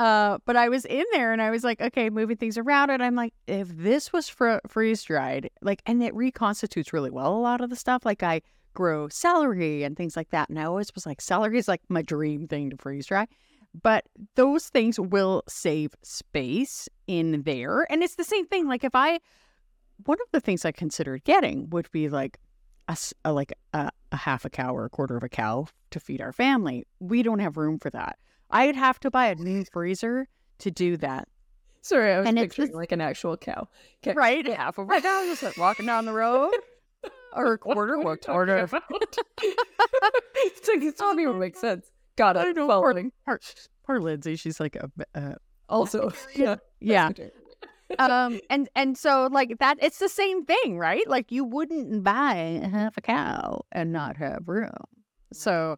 uh 0.00 0.38
but 0.46 0.56
i 0.56 0.68
was 0.68 0.84
in 0.86 1.04
there 1.12 1.32
and 1.32 1.40
i 1.42 1.50
was 1.50 1.62
like 1.62 1.80
okay 1.80 2.10
moving 2.10 2.36
things 2.36 2.58
around 2.58 2.90
and 2.90 3.02
i'm 3.02 3.14
like 3.14 3.34
if 3.46 3.68
this 3.76 4.12
was 4.12 4.28
fr- 4.28 4.58
freeze 4.66 5.02
dried 5.02 5.50
like 5.62 5.82
and 5.86 6.02
it 6.02 6.14
reconstitutes 6.14 6.92
really 6.92 7.10
well 7.10 7.32
a 7.32 7.38
lot 7.38 7.60
of 7.60 7.70
the 7.70 7.76
stuff 7.76 8.04
like 8.04 8.22
i 8.22 8.40
grow 8.74 9.08
celery 9.08 9.82
and 9.82 9.96
things 9.96 10.16
like 10.16 10.30
that 10.30 10.48
and 10.48 10.58
i 10.58 10.64
always 10.64 10.94
was 10.94 11.06
like 11.06 11.20
celery 11.20 11.58
is 11.58 11.68
like 11.68 11.82
my 11.88 12.02
dream 12.02 12.48
thing 12.48 12.70
to 12.70 12.76
freeze 12.76 13.06
dry 13.06 13.26
but 13.82 14.04
those 14.34 14.68
things 14.68 14.98
will 14.98 15.42
save 15.48 15.94
space 16.02 16.88
in 17.06 17.42
there 17.42 17.86
and 17.90 18.02
it's 18.02 18.16
the 18.16 18.24
same 18.24 18.46
thing 18.46 18.66
like 18.66 18.84
if 18.84 18.94
i 18.94 19.18
one 20.06 20.18
of 20.20 20.30
the 20.32 20.40
things 20.40 20.64
I 20.64 20.72
considered 20.72 21.24
getting 21.24 21.68
would 21.70 21.90
be 21.90 22.08
like 22.08 22.38
a, 22.88 22.96
a 23.24 23.32
like 23.32 23.52
a, 23.72 23.90
a, 24.12 24.16
half 24.16 24.44
a 24.44 24.50
cow 24.50 24.74
or 24.74 24.84
a 24.84 24.90
quarter 24.90 25.16
of 25.16 25.22
a 25.22 25.28
cow 25.28 25.66
to 25.90 26.00
feed 26.00 26.20
our 26.20 26.32
family. 26.32 26.86
We 26.98 27.22
don't 27.22 27.38
have 27.38 27.56
room 27.56 27.78
for 27.78 27.90
that. 27.90 28.18
I'd 28.50 28.76
have 28.76 29.00
to 29.00 29.10
buy 29.10 29.26
a 29.26 29.34
new 29.34 29.64
freezer 29.64 30.28
to 30.58 30.70
do 30.70 30.96
that. 30.98 31.28
Sorry, 31.82 32.12
I 32.12 32.18
was 32.18 32.28
and 32.28 32.36
picturing 32.36 32.68
it's, 32.68 32.76
like 32.76 32.92
an 32.92 33.00
actual 33.00 33.36
cow. 33.36 33.68
Okay. 34.02 34.14
Right, 34.14 34.46
half 34.46 34.78
of 34.78 34.90
a 34.90 35.00
cow 35.00 35.24
just 35.24 35.42
like 35.42 35.56
walking 35.56 35.86
down 35.86 36.04
the 36.04 36.12
road. 36.12 36.52
or 37.32 37.54
a 37.54 37.58
quarter, 37.58 37.98
what 37.98 38.24
quarter? 38.24 38.58
it's 39.42 40.68
like 40.68 40.82
it's 40.82 41.00
not 41.00 41.18
even 41.18 41.38
make 41.38 41.56
sense. 41.56 41.90
Got 42.16 42.36
it. 42.36 42.40
I 42.40 42.52
know. 42.52 42.66
Poor, 42.66 43.10
poor, 43.24 43.40
poor 43.86 44.00
Lindsay. 44.00 44.36
She's 44.36 44.60
like 44.60 44.76
a. 44.76 44.90
Uh, 45.14 45.34
also, 45.68 46.12
yeah, 46.34 46.56
yeah 46.80 47.10
um 47.98 48.40
and 48.48 48.68
and 48.76 48.96
so 48.96 49.28
like 49.30 49.58
that 49.58 49.76
it's 49.80 49.98
the 49.98 50.08
same 50.08 50.44
thing 50.44 50.78
right 50.78 51.08
like 51.08 51.32
you 51.32 51.44
wouldn't 51.44 52.04
buy 52.04 52.60
half 52.70 52.96
a 52.96 53.00
cow 53.00 53.64
and 53.72 53.92
not 53.92 54.16
have 54.16 54.46
room 54.46 54.70
so 55.32 55.74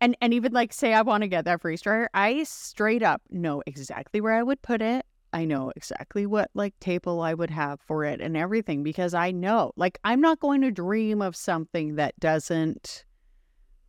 and 0.00 0.16
and 0.20 0.34
even 0.34 0.52
like 0.52 0.72
say 0.72 0.92
i 0.92 1.02
want 1.02 1.22
to 1.22 1.28
get 1.28 1.44
that 1.44 1.60
freeze 1.60 1.82
dryer 1.82 2.08
i 2.14 2.42
straight 2.44 3.02
up 3.02 3.22
know 3.30 3.62
exactly 3.66 4.20
where 4.20 4.34
i 4.34 4.42
would 4.42 4.60
put 4.62 4.82
it 4.82 5.04
i 5.32 5.44
know 5.44 5.72
exactly 5.76 6.26
what 6.26 6.50
like 6.54 6.78
table 6.80 7.20
i 7.20 7.34
would 7.34 7.50
have 7.50 7.80
for 7.80 8.04
it 8.04 8.20
and 8.20 8.36
everything 8.36 8.82
because 8.82 9.14
i 9.14 9.30
know 9.30 9.72
like 9.76 9.98
i'm 10.04 10.20
not 10.20 10.40
going 10.40 10.60
to 10.60 10.70
dream 10.70 11.22
of 11.22 11.36
something 11.36 11.96
that 11.96 12.18
doesn't 12.18 13.04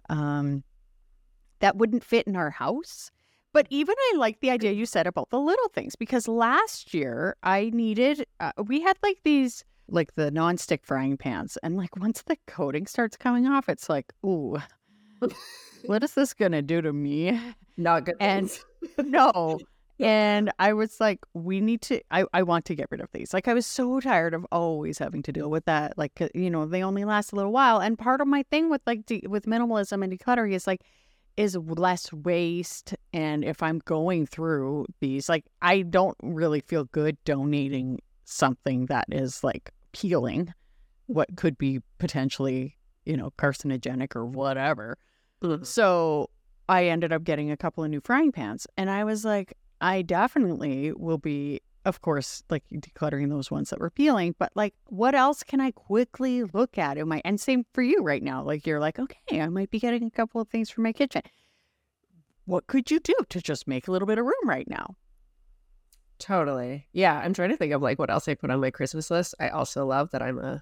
um 0.09 0.63
that 1.59 1.77
wouldn't 1.77 2.03
fit 2.03 2.27
in 2.27 2.35
our 2.35 2.49
house 2.49 3.11
but 3.53 3.67
even 3.69 3.95
I 3.97 4.17
like 4.17 4.39
the 4.39 4.49
idea 4.49 4.71
you 4.71 4.85
said 4.85 5.07
about 5.07 5.29
the 5.29 5.39
little 5.39 5.69
things 5.69 5.95
because 5.95 6.27
last 6.27 6.93
year 6.93 7.35
I 7.43 7.69
needed, 7.73 8.25
uh, 8.39 8.51
we 8.65 8.81
had 8.81 8.97
like 9.03 9.19
these, 9.23 9.65
like 9.89 10.15
the 10.15 10.31
non-stick 10.31 10.85
frying 10.85 11.17
pans. 11.17 11.57
And 11.61 11.75
like 11.75 11.97
once 11.97 12.21
the 12.21 12.37
coating 12.47 12.87
starts 12.87 13.17
coming 13.17 13.47
off, 13.47 13.67
it's 13.67 13.89
like, 13.89 14.13
ooh, 14.25 14.57
what 15.85 16.03
is 16.03 16.13
this 16.13 16.33
going 16.33 16.51
to 16.51 16.61
do 16.61 16.81
to 16.81 16.93
me? 16.93 17.39
Not 17.77 18.05
good. 18.05 18.15
And 18.19 18.49
no. 18.97 19.59
And 19.99 20.51
I 20.57 20.73
was 20.73 20.99
like, 20.99 21.19
we 21.35 21.61
need 21.61 21.83
to, 21.83 22.01
I, 22.09 22.25
I 22.33 22.41
want 22.41 22.65
to 22.65 22.75
get 22.75 22.87
rid 22.89 23.01
of 23.01 23.11
these. 23.11 23.35
Like, 23.35 23.47
I 23.47 23.53
was 23.53 23.67
so 23.67 23.99
tired 23.99 24.33
of 24.33 24.47
always 24.51 24.97
having 24.97 25.21
to 25.21 25.31
deal 25.31 25.51
with 25.51 25.65
that. 25.65 25.95
Like, 25.95 26.19
uh, 26.19 26.29
you 26.33 26.49
know, 26.49 26.65
they 26.65 26.81
only 26.81 27.05
last 27.05 27.33
a 27.33 27.35
little 27.35 27.51
while. 27.51 27.79
And 27.79 27.99
part 27.99 28.19
of 28.19 28.27
my 28.27 28.43
thing 28.49 28.71
with 28.71 28.81
like, 28.87 29.05
de- 29.05 29.27
with 29.27 29.45
minimalism 29.45 30.03
and 30.03 30.11
decluttering 30.11 30.53
is 30.53 30.65
like, 30.65 30.81
is 31.37 31.55
less 31.55 32.11
waste. 32.11 32.95
And 33.13 33.45
if 33.45 33.61
I'm 33.61 33.77
going 33.85 34.25
through 34.25 34.87
these, 35.01 35.29
like, 35.29 35.45
I 35.61 35.83
don't 35.83 36.17
really 36.23 36.61
feel 36.61 36.85
good 36.85 37.23
donating 37.23 37.99
something 38.25 38.87
that 38.87 39.05
is 39.11 39.43
like 39.43 39.71
peeling 39.91 40.51
what 41.05 41.35
could 41.35 41.59
be 41.59 41.79
potentially, 41.99 42.75
you 43.05 43.17
know, 43.17 43.31
carcinogenic 43.37 44.15
or 44.15 44.25
whatever. 44.25 44.97
Mm-hmm. 45.41 45.63
So 45.63 46.29
I 46.69 46.85
ended 46.87 47.11
up 47.11 47.23
getting 47.23 47.51
a 47.51 47.57
couple 47.57 47.83
of 47.83 47.89
new 47.89 48.01
frying 48.01 48.31
pans. 48.31 48.67
And 48.77 48.89
I 48.89 49.03
was 49.03 49.25
like, 49.25 49.57
I 49.81 50.01
definitely 50.01 50.93
will 50.93 51.17
be 51.17 51.61
of 51.85 52.01
course, 52.01 52.43
like 52.49 52.63
decluttering 52.71 53.29
those 53.29 53.49
ones 53.49 53.69
that 53.69 53.79
were 53.79 53.89
peeling, 53.89 54.35
but 54.37 54.51
like, 54.55 54.73
what 54.85 55.15
else 55.15 55.43
can 55.43 55.59
I 55.59 55.71
quickly 55.71 56.43
look 56.43 56.77
at? 56.77 56.97
Am 56.97 57.11
I, 57.11 57.21
and 57.25 57.39
same 57.39 57.65
for 57.73 57.81
you 57.81 58.03
right 58.03 58.21
now. 58.21 58.43
Like, 58.43 58.67
you're 58.67 58.79
like, 58.79 58.99
okay, 58.99 59.41
I 59.41 59.47
might 59.47 59.71
be 59.71 59.79
getting 59.79 60.03
a 60.03 60.11
couple 60.11 60.41
of 60.41 60.47
things 60.49 60.69
for 60.69 60.81
my 60.81 60.93
kitchen. 60.93 61.23
What 62.45 62.67
could 62.67 62.91
you 62.91 62.99
do 62.99 63.15
to 63.29 63.41
just 63.41 63.67
make 63.67 63.87
a 63.87 63.91
little 63.91 64.07
bit 64.07 64.19
of 64.19 64.25
room 64.25 64.45
right 64.45 64.67
now? 64.67 64.95
Totally. 66.19 66.87
Yeah. 66.93 67.19
I'm 67.19 67.33
trying 67.33 67.49
to 67.49 67.57
think 67.57 67.73
of 67.73 67.81
like 67.81 67.97
what 67.97 68.11
else 68.11 68.27
I 68.27 68.35
put 68.35 68.51
on 68.51 68.59
my 68.59 68.69
Christmas 68.69 69.09
list. 69.09 69.33
I 69.39 69.49
also 69.49 69.85
love 69.85 70.11
that 70.11 70.21
I'm 70.21 70.37
a 70.37 70.61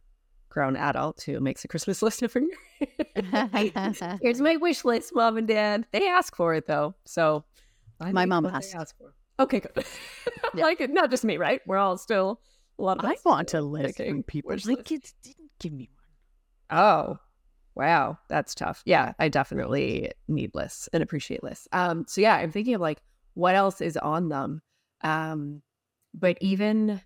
grown 0.50 0.76
adult 0.76 1.22
who 1.24 1.40
makes 1.40 1.64
a 1.64 1.68
Christmas 1.68 2.02
list 2.04 2.24
every 2.24 2.48
year. 2.80 3.50
Here's 4.22 4.42
my 4.42 4.58
wish 4.58 4.84
list, 4.86 5.14
mom 5.16 5.38
and 5.38 5.48
dad. 5.48 5.86
They 5.92 6.08
ask 6.08 6.36
for 6.36 6.54
it 6.54 6.68
though. 6.68 6.96
So 7.06 7.46
my 8.00 8.26
mom 8.26 8.46
has. 8.46 8.74
Ask 8.74 8.98
for. 8.98 9.14
Okay, 9.40 9.62
good. 9.62 9.86
yeah. 10.56 10.64
like 10.64 10.90
not 10.90 11.10
just 11.10 11.24
me, 11.24 11.38
right? 11.38 11.62
We're 11.66 11.78
all 11.78 11.98
still 11.98 12.42
a 12.78 12.84
lot 12.84 13.00
of. 13.00 13.06
I 13.06 13.16
want 13.24 13.50
to 13.50 13.62
list 13.62 13.98
from 13.98 14.24
people. 14.24 14.56
My 14.66 14.76
kids 14.76 15.14
didn't 15.24 15.52
give 15.60 15.72
me 15.72 15.90
one. 16.70 16.80
Oh, 16.80 17.18
wow, 17.76 18.18
that's 18.28 18.54
tough. 18.54 18.84
Yeah, 18.86 19.14
I 19.18 19.30
definitely 19.30 20.12
need 20.28 20.54
lists 20.54 20.90
and 20.92 21.02
appreciate 21.02 21.42
lists. 21.44 21.68
Um, 21.72 22.06
so 22.08 22.22
yeah, 22.22 22.36
I'm 22.36 22.52
thinking 22.52 22.76
of 22.76 22.82
like 22.82 23.02
what 23.34 23.56
else 23.56 23.80
is 23.80 23.96
on 23.96 24.30
them. 24.30 24.62
Um, 25.02 25.62
but 26.14 26.38
even 26.42 27.02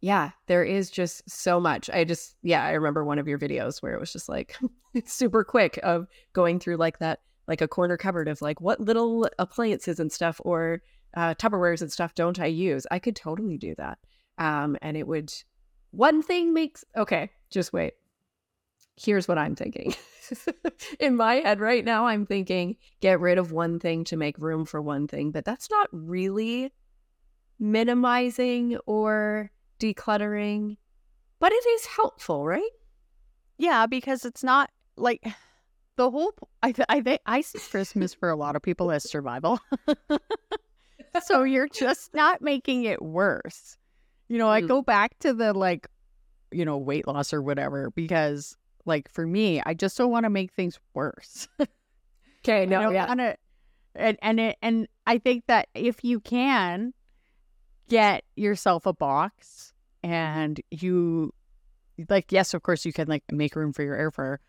yeah, 0.00 0.30
there 0.46 0.64
is 0.64 0.90
just 0.90 1.28
so 1.28 1.60
much. 1.60 1.90
I 1.90 2.04
just 2.04 2.36
yeah, 2.42 2.64
I 2.64 2.72
remember 2.72 3.04
one 3.04 3.18
of 3.18 3.28
your 3.28 3.38
videos 3.38 3.82
where 3.82 3.94
it 3.94 4.00
was 4.00 4.12
just 4.12 4.28
like 4.28 4.56
super 5.04 5.44
quick 5.44 5.78
of 5.82 6.06
going 6.32 6.58
through 6.58 6.76
like 6.76 6.98
that 6.98 7.20
like 7.46 7.60
a 7.60 7.68
corner 7.68 7.96
cupboard 7.96 8.28
of 8.28 8.40
like 8.40 8.60
what 8.60 8.80
little 8.80 9.28
appliances 9.38 9.98
and 9.98 10.12
stuff 10.12 10.40
or 10.44 10.82
uh, 11.14 11.34
Tupperwares 11.34 11.82
and 11.82 11.92
stuff 11.92 12.14
don't 12.14 12.38
I 12.38 12.46
use? 12.46 12.86
I 12.90 12.98
could 12.98 13.16
totally 13.16 13.58
do 13.58 13.74
that. 13.76 13.98
Um, 14.38 14.76
and 14.80 14.96
it 14.96 15.06
would, 15.06 15.32
one 15.90 16.22
thing 16.22 16.54
makes, 16.54 16.84
okay, 16.96 17.30
just 17.50 17.72
wait. 17.72 17.94
Here's 18.96 19.26
what 19.26 19.38
I'm 19.38 19.54
thinking. 19.54 19.94
In 21.00 21.16
my 21.16 21.36
head 21.36 21.58
right 21.58 21.84
now, 21.84 22.06
I'm 22.06 22.26
thinking 22.26 22.76
get 23.00 23.20
rid 23.20 23.38
of 23.38 23.50
one 23.50 23.80
thing 23.80 24.04
to 24.04 24.16
make 24.16 24.38
room 24.38 24.64
for 24.64 24.80
one 24.80 25.08
thing, 25.08 25.30
but 25.30 25.44
that's 25.44 25.70
not 25.70 25.88
really 25.90 26.72
minimizing 27.58 28.78
or 28.86 29.50
decluttering, 29.80 30.76
but 31.40 31.52
it 31.52 31.66
is 31.66 31.86
helpful, 31.86 32.46
right? 32.46 32.70
Yeah, 33.58 33.86
because 33.86 34.24
it's 34.24 34.44
not 34.44 34.70
like 34.96 35.26
the 35.96 36.10
whole. 36.10 36.32
I 36.62 36.72
th- 36.72 36.86
I 36.88 37.18
I 37.26 37.40
see 37.40 37.58
Christmas 37.58 38.14
for 38.14 38.30
a 38.30 38.36
lot 38.36 38.56
of 38.56 38.62
people 38.62 38.90
as 38.90 39.08
survival. 39.08 39.58
so 41.24 41.42
you're 41.42 41.68
just 41.68 42.14
not 42.14 42.40
making 42.40 42.84
it 42.84 43.02
worse. 43.02 43.76
You 44.28 44.38
know, 44.38 44.48
I 44.48 44.62
mm. 44.62 44.68
go 44.68 44.82
back 44.82 45.18
to 45.20 45.34
the 45.34 45.52
like, 45.52 45.88
you 46.52 46.64
know, 46.64 46.78
weight 46.78 47.06
loss 47.06 47.32
or 47.32 47.42
whatever 47.42 47.90
because 47.90 48.56
like 48.84 49.10
for 49.12 49.26
me, 49.26 49.60
I 49.64 49.74
just 49.74 49.98
don't 49.98 50.10
want 50.10 50.24
to 50.24 50.30
make 50.30 50.52
things 50.52 50.78
worse. 50.94 51.48
okay, 52.44 52.66
no, 52.66 52.90
yeah. 52.90 53.08
Wanna, 53.08 53.36
and 53.94 54.18
and 54.22 54.40
it, 54.40 54.56
and 54.62 54.88
I 55.06 55.18
think 55.18 55.44
that 55.48 55.68
if 55.74 56.04
you 56.04 56.20
can 56.20 56.94
get 57.90 58.24
yourself 58.36 58.86
a 58.86 58.94
box 58.94 59.74
and 60.02 60.60
you 60.70 61.34
like 62.08 62.32
yes, 62.32 62.54
of 62.54 62.62
course 62.62 62.86
you 62.86 62.92
can 62.92 63.08
like 63.08 63.24
make 63.30 63.54
room 63.54 63.74
for 63.74 63.82
your 63.82 63.96
air 63.96 64.10
fryer. 64.10 64.40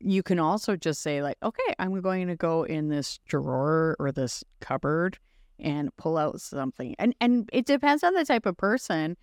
You 0.00 0.22
can 0.22 0.38
also 0.38 0.76
just 0.76 1.02
say 1.02 1.22
like, 1.22 1.36
okay, 1.42 1.74
I'm 1.78 2.00
going 2.00 2.28
to 2.28 2.36
go 2.36 2.62
in 2.62 2.88
this 2.88 3.18
drawer 3.26 3.96
or 3.98 4.12
this 4.12 4.44
cupboard 4.60 5.18
and 5.58 5.94
pull 5.96 6.16
out 6.16 6.40
something. 6.40 6.94
And 6.98 7.14
and 7.20 7.50
it 7.52 7.66
depends 7.66 8.02
on 8.02 8.14
the 8.14 8.24
type 8.24 8.46
of 8.46 8.56
person. 8.56 9.16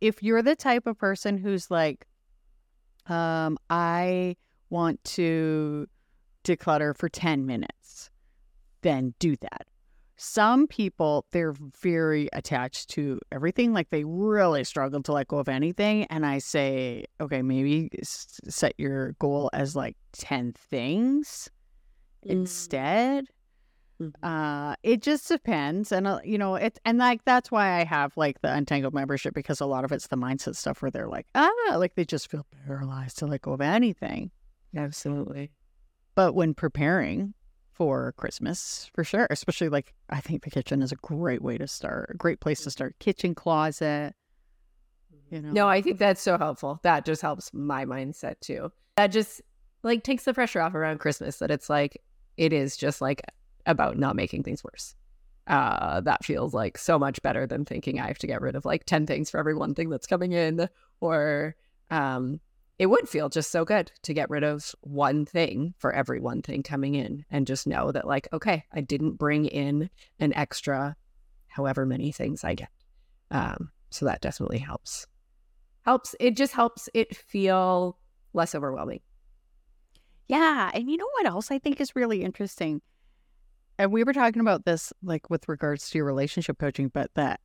if 0.00 0.22
you're 0.22 0.42
the 0.42 0.56
type 0.56 0.86
of 0.86 0.96
person 0.96 1.38
who's 1.38 1.70
like, 1.70 2.06
um, 3.06 3.58
I 3.68 4.36
want 4.70 5.02
to 5.02 5.88
declutter 6.44 6.96
for 6.96 7.08
10 7.08 7.46
minutes, 7.46 8.10
then 8.82 9.14
do 9.18 9.34
that. 9.36 9.66
Some 10.20 10.66
people, 10.66 11.26
they're 11.30 11.54
very 11.80 12.28
attached 12.32 12.90
to 12.90 13.20
everything. 13.30 13.72
Like 13.72 13.90
they 13.90 14.02
really 14.02 14.64
struggle 14.64 15.00
to 15.04 15.12
let 15.12 15.28
go 15.28 15.38
of 15.38 15.48
anything. 15.48 16.04
And 16.10 16.26
I 16.26 16.38
say, 16.38 17.04
okay, 17.20 17.40
maybe 17.40 17.88
set 18.02 18.74
your 18.78 19.12
goal 19.20 19.48
as 19.52 19.76
like 19.76 19.96
10 20.12 20.54
things 20.54 21.48
mm. 22.26 22.30
instead. 22.30 23.26
Mm-hmm. 24.02 24.24
Uh, 24.24 24.74
it 24.82 25.02
just 25.02 25.26
depends, 25.26 25.90
and 25.90 26.06
uh, 26.06 26.20
you 26.22 26.38
know, 26.38 26.54
it 26.54 26.78
and 26.84 26.98
like 26.98 27.24
that's 27.24 27.50
why 27.50 27.80
I 27.80 27.84
have 27.84 28.16
like 28.16 28.40
the 28.42 28.54
Untangled 28.54 28.94
membership 28.94 29.34
because 29.34 29.60
a 29.60 29.66
lot 29.66 29.84
of 29.84 29.90
it's 29.90 30.06
the 30.06 30.16
mindset 30.16 30.54
stuff 30.54 30.82
where 30.82 30.90
they're 30.92 31.08
like, 31.08 31.26
ah, 31.34 31.50
like 31.74 31.96
they 31.96 32.04
just 32.04 32.30
feel 32.30 32.46
paralyzed 32.64 33.18
to 33.18 33.26
let 33.26 33.42
go 33.42 33.52
of 33.54 33.60
anything. 33.60 34.30
Absolutely. 34.76 35.50
But 36.14 36.34
when 36.34 36.54
preparing 36.54 37.34
for 37.78 38.12
Christmas, 38.16 38.90
for 38.92 39.04
sure, 39.04 39.28
especially 39.30 39.68
like 39.68 39.94
I 40.10 40.20
think 40.20 40.42
the 40.42 40.50
kitchen 40.50 40.82
is 40.82 40.90
a 40.90 40.96
great 40.96 41.40
way 41.40 41.56
to 41.56 41.68
start, 41.68 42.10
a 42.12 42.16
great 42.16 42.40
place 42.40 42.62
to 42.64 42.70
start. 42.70 42.98
Kitchen 42.98 43.36
closet. 43.36 44.14
You 45.30 45.40
know. 45.40 45.52
No, 45.52 45.68
I 45.68 45.80
think 45.80 45.98
that's 45.98 46.20
so 46.20 46.36
helpful. 46.36 46.80
That 46.82 47.04
just 47.04 47.22
helps 47.22 47.54
my 47.54 47.84
mindset 47.84 48.40
too. 48.40 48.72
That 48.96 49.08
just 49.08 49.40
like 49.84 50.02
takes 50.02 50.24
the 50.24 50.34
pressure 50.34 50.60
off 50.60 50.74
around 50.74 50.98
Christmas. 50.98 51.38
That 51.38 51.52
it's 51.52 51.70
like 51.70 52.02
it 52.36 52.52
is 52.52 52.76
just 52.76 53.00
like 53.00 53.22
about 53.64 53.96
not 53.96 54.16
making 54.16 54.42
things 54.42 54.64
worse. 54.64 54.96
Uh, 55.46 56.00
that 56.00 56.24
feels 56.24 56.52
like 56.52 56.76
so 56.76 56.98
much 56.98 57.22
better 57.22 57.46
than 57.46 57.64
thinking 57.64 58.00
I 58.00 58.08
have 58.08 58.18
to 58.18 58.26
get 58.26 58.42
rid 58.42 58.56
of 58.56 58.64
like 58.64 58.84
10 58.84 59.06
things 59.06 59.30
for 59.30 59.38
every 59.38 59.54
one 59.54 59.74
thing 59.74 59.88
that's 59.88 60.06
coming 60.06 60.32
in. 60.32 60.68
Or 61.00 61.54
um, 61.90 62.40
it 62.78 62.86
would 62.86 63.08
feel 63.08 63.28
just 63.28 63.50
so 63.50 63.64
good 63.64 63.90
to 64.02 64.14
get 64.14 64.30
rid 64.30 64.44
of 64.44 64.74
one 64.80 65.24
thing 65.24 65.74
for 65.78 65.92
every 65.92 66.20
one 66.20 66.42
thing 66.42 66.62
coming 66.62 66.94
in 66.94 67.24
and 67.30 67.46
just 67.46 67.66
know 67.66 67.90
that, 67.92 68.06
like, 68.06 68.28
okay, 68.32 68.64
I 68.72 68.80
didn't 68.80 69.18
bring 69.18 69.46
in 69.46 69.90
an 70.18 70.32
extra 70.34 70.96
however 71.46 71.84
many 71.84 72.12
things 72.12 72.44
I 72.44 72.54
get. 72.54 72.70
Um, 73.30 73.70
so 73.90 74.06
that 74.06 74.20
definitely 74.20 74.58
helps. 74.58 75.06
Helps. 75.82 76.14
It 76.20 76.36
just 76.36 76.52
helps 76.52 76.88
it 76.94 77.16
feel 77.16 77.98
less 78.32 78.54
overwhelming. 78.54 79.00
Yeah. 80.28 80.70
And 80.72 80.90
you 80.90 80.98
know 80.98 81.08
what 81.14 81.26
else 81.26 81.50
I 81.50 81.58
think 81.58 81.80
is 81.80 81.96
really 81.96 82.22
interesting? 82.22 82.82
and 83.78 83.92
we 83.92 84.04
were 84.04 84.12
talking 84.12 84.40
about 84.40 84.64
this 84.64 84.92
like 85.02 85.30
with 85.30 85.48
regards 85.48 85.88
to 85.90 85.98
your 85.98 86.04
relationship 86.04 86.58
coaching, 86.58 86.88
but 86.88 87.10
that 87.14 87.40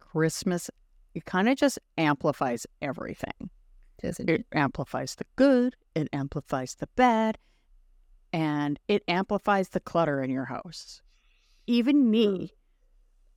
Christmas 0.00 0.70
it 1.14 1.24
kind 1.24 1.48
of 1.48 1.56
just 1.56 1.78
amplifies 1.96 2.66
everything. 2.82 3.50
It 4.02 4.46
amplifies 4.52 5.14
the 5.14 5.26
good, 5.36 5.76
it 5.94 6.08
amplifies 6.12 6.74
the 6.74 6.88
bad, 6.96 7.38
and 8.32 8.78
it 8.88 9.02
amplifies 9.08 9.70
the 9.70 9.80
clutter 9.80 10.22
in 10.22 10.30
your 10.30 10.44
house. 10.44 11.02
Even 11.66 12.10
me, 12.10 12.52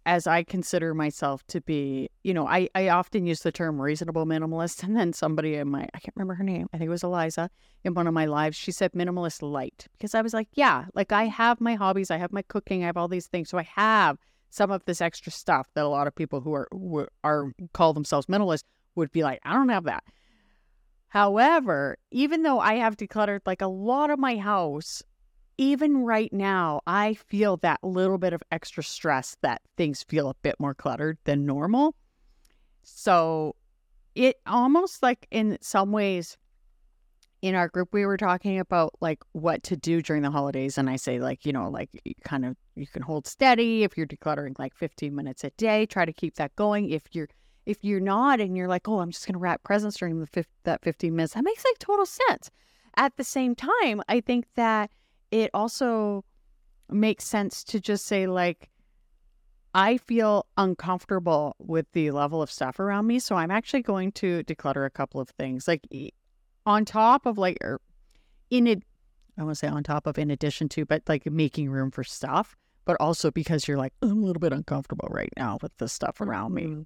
as 0.06 0.26
I 0.26 0.44
consider 0.44 0.94
myself 0.94 1.46
to 1.48 1.62
be, 1.62 2.10
you 2.24 2.34
know, 2.34 2.48
I, 2.48 2.70
I 2.74 2.90
often 2.90 3.26
use 3.26 3.42
the 3.42 3.52
term 3.52 3.80
reasonable 3.80 4.26
minimalist. 4.26 4.84
And 4.90 4.98
then 4.98 5.14
somebody 5.14 5.56
in 5.56 5.70
my, 5.70 5.88
I 5.94 6.00
can't 6.00 6.16
remember 6.16 6.34
her 6.34 6.44
name, 6.44 6.68
I 6.74 6.78
think 6.78 6.88
it 6.88 6.92
was 6.92 7.04
Eliza 7.04 7.50
in 7.84 7.94
one 7.94 8.08
of 8.08 8.14
my 8.14 8.26
lives, 8.26 8.58
she 8.58 8.72
said 8.72 8.94
minimalist 8.94 9.42
light 9.42 9.88
because 9.94 10.16
I 10.16 10.22
was 10.22 10.34
like, 10.34 10.48
yeah, 10.54 10.86
like 10.96 11.12
I 11.12 11.26
have 11.26 11.62
my 11.62 11.76
hobbies, 11.76 12.12
I 12.12 12.18
have 12.18 12.32
my 12.32 12.42
cooking, 12.42 12.84
I 12.84 12.88
have 12.88 12.98
all 12.98 13.08
these 13.08 13.28
things. 13.28 13.50
So 13.50 13.58
I 13.58 13.68
have 13.76 14.18
some 14.50 14.72
of 14.72 14.84
this 14.86 15.00
extra 15.00 15.32
stuff 15.32 15.68
that 15.76 15.86
a 15.86 15.88
lot 15.88 16.08
of 16.08 16.16
people 16.16 16.42
who 16.42 16.54
are, 16.54 16.68
who 16.72 17.06
are 17.24 17.54
call 17.74 17.94
themselves 17.94 18.26
minimalist 18.26 18.64
would 18.96 19.12
be 19.12 19.24
like, 19.24 19.40
I 19.44 19.54
don't 19.54 19.70
have 19.70 19.84
that. 19.84 20.04
However, 21.10 21.98
even 22.12 22.44
though 22.44 22.60
I 22.60 22.76
have 22.76 22.96
decluttered 22.96 23.42
like 23.46 23.62
a 23.62 23.68
lot 23.68 24.12
of 24.12 24.20
my 24.20 24.38
house, 24.38 25.04
even 25.58 26.06
right 26.06 26.32
now, 26.32 26.82
I 26.88 27.16
feel 27.16 27.58
that 27.58 27.84
little 27.84 28.18
bit 28.18 28.32
of 28.32 28.42
extra 28.52 28.84
stress 28.84 29.36
that 29.42 29.62
things 29.76 30.04
feel 30.04 30.30
a 30.30 30.36
bit 30.36 30.56
more 30.60 30.74
cluttered 30.74 31.18
than 31.26 31.46
normal. 31.46 31.96
So 32.84 33.56
it 34.16 34.38
almost 34.46 35.02
like 35.02 35.28
in 35.32 35.58
some 35.62 35.92
ways 35.92 36.38
in 37.42 37.56
our 37.56 37.68
group 37.68 37.90
we 37.92 38.06
were 38.06 38.18
talking 38.18 38.60
about 38.60 38.94
like 39.02 39.20
what 39.32 39.64
to 39.64 39.76
do 39.76 40.02
during 40.02 40.22
the 40.22 40.32
holidays 40.32 40.78
and 40.78 40.90
i 40.90 40.98
say 40.98 41.20
like 41.20 41.46
you 41.46 41.54
know 41.54 41.70
like 41.70 41.90
you 42.04 42.14
kind 42.26 42.46
of 42.46 42.56
you 42.76 42.86
can 42.86 43.02
hold 43.02 43.26
steady 43.26 43.84
if 43.84 43.98
you're 43.98 44.06
decluttering 44.06 44.58
like 44.60 44.76
15 44.76 45.16
minutes 45.16 45.46
a 45.46 45.50
day 45.52 45.86
try 45.86 46.04
to 46.04 46.12
keep 46.12 46.36
that 46.36 46.54
going 46.58 46.90
if 46.90 47.04
you're 47.14 47.30
if 47.70 47.84
you're 47.84 48.00
not 48.00 48.40
and 48.40 48.58
you're 48.58 48.68
like 48.68 48.88
oh 48.88 49.00
i'm 49.00 49.12
just 49.12 49.26
going 49.26 49.34
to 49.34 49.40
wrap 49.40 49.62
presents 49.64 49.98
during 49.98 50.20
the 50.20 50.28
fif- 50.28 50.48
that 50.64 50.82
15 50.84 51.16
minutes 51.16 51.34
that 51.34 51.44
makes 51.44 51.64
like 51.64 51.78
total 51.80 52.06
sense 52.06 52.50
at 52.98 53.16
the 53.18 53.24
same 53.24 53.56
time 53.56 54.02
i 54.10 54.20
think 54.20 54.46
that 54.56 54.90
it 55.32 55.50
also 55.54 56.24
makes 56.90 57.24
sense 57.24 57.64
to 57.64 57.80
just 57.80 58.06
say 58.06 58.28
like 58.28 58.70
I 59.74 59.98
feel 59.98 60.48
uncomfortable 60.58 61.56
with 61.60 61.86
the 61.94 62.10
level 62.10 62.42
of 62.42 62.50
stuff 62.50 62.80
around 62.80 63.06
me, 63.06 63.20
so 63.20 63.36
I'm 63.36 63.52
actually 63.52 63.84
going 63.84 64.12
to 64.14 64.44
declutter 64.44 64.86
a 64.86 64.90
couple 64.90 65.22
of 65.22 65.30
things. 65.30 65.68
Like 65.68 65.88
on 66.66 66.86
top 66.86 67.26
of 67.26 67.38
like 67.38 67.58
er, 67.64 67.80
in 68.50 68.66
it 68.66 68.84
I 69.38 69.44
want 69.44 69.56
to 69.56 69.60
say 69.60 69.68
on 69.68 69.84
top 69.84 70.06
of 70.06 70.18
in 70.18 70.32
addition 70.32 70.70
to, 70.70 70.86
but 70.86 71.04
like 71.08 71.26
making 71.26 71.70
room 71.70 71.92
for 71.92 72.04
stuff, 72.04 72.58
but 72.84 72.98
also 73.00 73.32
because 73.32 73.68
you're 73.68 73.78
like 73.78 73.94
I'm 74.02 74.24
a 74.24 74.26
little 74.26 74.40
bit 74.40 74.54
uncomfortable 74.54 75.08
right 75.12 75.32
now 75.38 75.60
with 75.62 75.76
the 75.78 75.88
stuff 75.88 76.20
around 76.20 76.54
me. 76.54 76.64
Mm-hmm. 76.64 76.82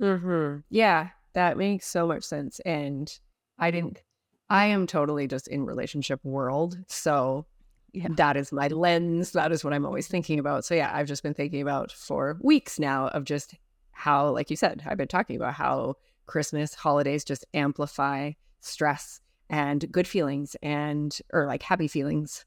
Mm-hmm. 0.00 0.58
Yeah, 0.70 1.08
that 1.34 1.56
makes 1.56 1.86
so 1.86 2.06
much 2.06 2.24
sense. 2.24 2.60
And 2.60 3.12
I 3.58 3.70
didn't. 3.70 4.02
I 4.50 4.66
am 4.66 4.86
totally 4.86 5.26
just 5.26 5.48
in 5.48 5.66
relationship 5.66 6.20
world, 6.24 6.78
so 6.86 7.44
yeah. 7.92 8.08
that 8.10 8.36
is 8.36 8.52
my 8.52 8.68
lens. 8.68 9.32
That 9.32 9.52
is 9.52 9.62
what 9.62 9.72
I'm 9.72 9.84
always 9.84 10.06
thinking 10.06 10.38
about. 10.38 10.64
So 10.64 10.74
yeah, 10.74 10.90
I've 10.92 11.06
just 11.06 11.22
been 11.22 11.34
thinking 11.34 11.60
about 11.60 11.92
for 11.92 12.38
weeks 12.40 12.78
now 12.78 13.08
of 13.08 13.24
just 13.24 13.54
how, 13.92 14.30
like 14.30 14.50
you 14.50 14.56
said, 14.56 14.82
I've 14.86 14.96
been 14.96 15.08
talking 15.08 15.36
about 15.36 15.54
how 15.54 15.96
Christmas 16.26 16.74
holidays 16.74 17.24
just 17.24 17.44
amplify 17.52 18.32
stress 18.60 19.20
and 19.50 19.90
good 19.90 20.06
feelings 20.06 20.56
and 20.62 21.18
or 21.32 21.46
like 21.46 21.62
happy 21.62 21.88
feelings, 21.88 22.44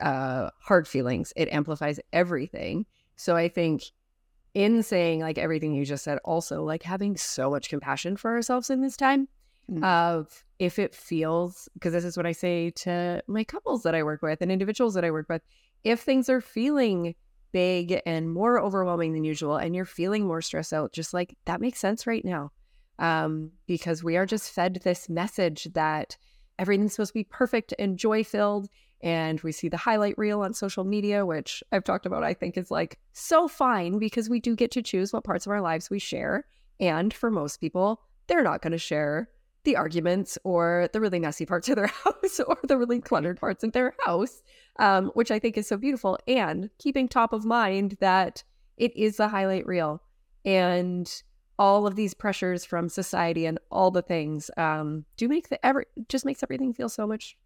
uh, 0.00 0.50
hard 0.60 0.88
feelings. 0.88 1.32
It 1.36 1.48
amplifies 1.52 2.00
everything. 2.12 2.86
So 3.16 3.36
I 3.36 3.48
think 3.48 3.84
in 4.58 4.82
saying 4.82 5.20
like 5.20 5.38
everything 5.38 5.72
you 5.72 5.84
just 5.84 6.02
said, 6.02 6.18
also 6.24 6.64
like 6.64 6.82
having 6.82 7.16
so 7.16 7.48
much 7.48 7.68
compassion 7.68 8.16
for 8.16 8.32
ourselves 8.32 8.70
in 8.70 8.82
this 8.82 8.96
time 8.96 9.28
mm-hmm. 9.70 9.84
of 9.84 10.42
if 10.58 10.80
it 10.80 10.96
feels 10.96 11.68
because 11.74 11.92
this 11.92 12.04
is 12.04 12.16
what 12.16 12.26
I 12.26 12.32
say 12.32 12.70
to 12.70 13.22
my 13.28 13.44
couples 13.44 13.84
that 13.84 13.94
I 13.94 14.02
work 14.02 14.20
with 14.20 14.42
and 14.42 14.50
individuals 14.50 14.94
that 14.94 15.04
I 15.04 15.12
work 15.12 15.28
with. 15.28 15.42
If 15.84 16.00
things 16.00 16.28
are 16.28 16.40
feeling 16.40 17.14
big 17.52 18.00
and 18.04 18.32
more 18.32 18.60
overwhelming 18.60 19.12
than 19.12 19.22
usual 19.22 19.56
and 19.58 19.76
you're 19.76 19.84
feeling 19.84 20.26
more 20.26 20.42
stressed 20.42 20.72
out, 20.72 20.92
just 20.92 21.14
like 21.14 21.36
that 21.44 21.60
makes 21.60 21.78
sense 21.78 22.04
right 22.04 22.24
now. 22.24 22.50
Um, 22.98 23.52
because 23.68 24.02
we 24.02 24.16
are 24.16 24.26
just 24.26 24.50
fed 24.50 24.80
this 24.82 25.08
message 25.08 25.68
that 25.74 26.16
everything's 26.58 26.94
supposed 26.94 27.10
to 27.10 27.20
be 27.20 27.28
perfect 27.30 27.72
and 27.78 27.96
joy 27.96 28.24
filled. 28.24 28.68
And 29.00 29.40
we 29.42 29.52
see 29.52 29.68
the 29.68 29.76
highlight 29.76 30.18
reel 30.18 30.42
on 30.42 30.54
social 30.54 30.84
media, 30.84 31.24
which 31.24 31.62
I've 31.70 31.84
talked 31.84 32.06
about, 32.06 32.24
I 32.24 32.34
think 32.34 32.56
is 32.56 32.70
like 32.70 32.98
so 33.12 33.46
fine 33.46 33.98
because 33.98 34.28
we 34.28 34.40
do 34.40 34.56
get 34.56 34.70
to 34.72 34.82
choose 34.82 35.12
what 35.12 35.24
parts 35.24 35.46
of 35.46 35.52
our 35.52 35.60
lives 35.60 35.88
we 35.88 35.98
share. 35.98 36.46
And 36.80 37.14
for 37.14 37.30
most 37.30 37.58
people, 37.58 38.00
they're 38.26 38.42
not 38.42 38.62
going 38.62 38.72
to 38.72 38.78
share 38.78 39.28
the 39.64 39.76
arguments 39.76 40.38
or 40.44 40.88
the 40.92 41.00
really 41.00 41.20
messy 41.20 41.46
parts 41.46 41.68
of 41.68 41.76
their 41.76 41.86
house 41.86 42.40
or 42.40 42.58
the 42.64 42.76
really 42.76 43.00
cluttered 43.00 43.38
parts 43.38 43.62
of 43.62 43.72
their 43.72 43.94
house, 44.04 44.42
um, 44.78 45.06
which 45.14 45.30
I 45.30 45.38
think 45.38 45.56
is 45.56 45.68
so 45.68 45.76
beautiful. 45.76 46.18
And 46.26 46.70
keeping 46.78 47.08
top 47.08 47.32
of 47.32 47.44
mind 47.44 47.96
that 48.00 48.42
it 48.76 48.96
is 48.96 49.16
the 49.16 49.28
highlight 49.28 49.66
reel 49.66 50.02
and 50.44 51.22
all 51.58 51.86
of 51.86 51.96
these 51.96 52.14
pressures 52.14 52.64
from 52.64 52.88
society 52.88 53.44
and 53.44 53.58
all 53.70 53.90
the 53.90 54.02
things 54.02 54.50
um, 54.56 55.04
do 55.16 55.28
make 55.28 55.48
the 55.48 55.64
every 55.66 55.84
just 56.08 56.24
makes 56.24 56.42
everything 56.42 56.72
feel 56.72 56.88
so 56.88 57.06
much 57.06 57.36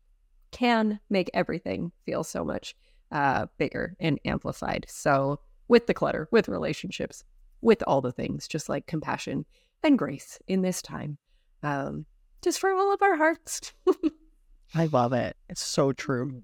can 0.53 1.01
make 1.11 1.31
everything 1.35 1.93
feel 2.07 2.23
so 2.23 2.45
much 2.45 2.75
uh, 3.11 3.47
bigger 3.59 3.97
and 3.99 4.21
amplified. 4.25 4.87
So 4.89 5.41
with 5.69 5.87
the 5.87 5.95
clutter, 5.95 6.29
with 6.31 6.49
relationships, 6.49 7.25
with 7.61 7.83
all 7.87 8.01
the 8.01 8.13
things, 8.13 8.47
just 8.47 8.69
like 8.69 8.87
compassion 8.87 9.45
and 9.83 9.99
grace 9.99 10.39
in 10.47 10.63
this 10.63 10.81
time 10.81 11.19
um, 11.63 12.07
just 12.43 12.59
for 12.59 12.73
all 12.73 12.93
of 12.93 13.03
our 13.03 13.17
hearts. 13.17 13.73
I 14.75 14.87
love 14.87 15.13
it. 15.13 15.37
It's 15.49 15.65
so 15.65 15.93
true. 15.93 16.31
Mm. 16.31 16.43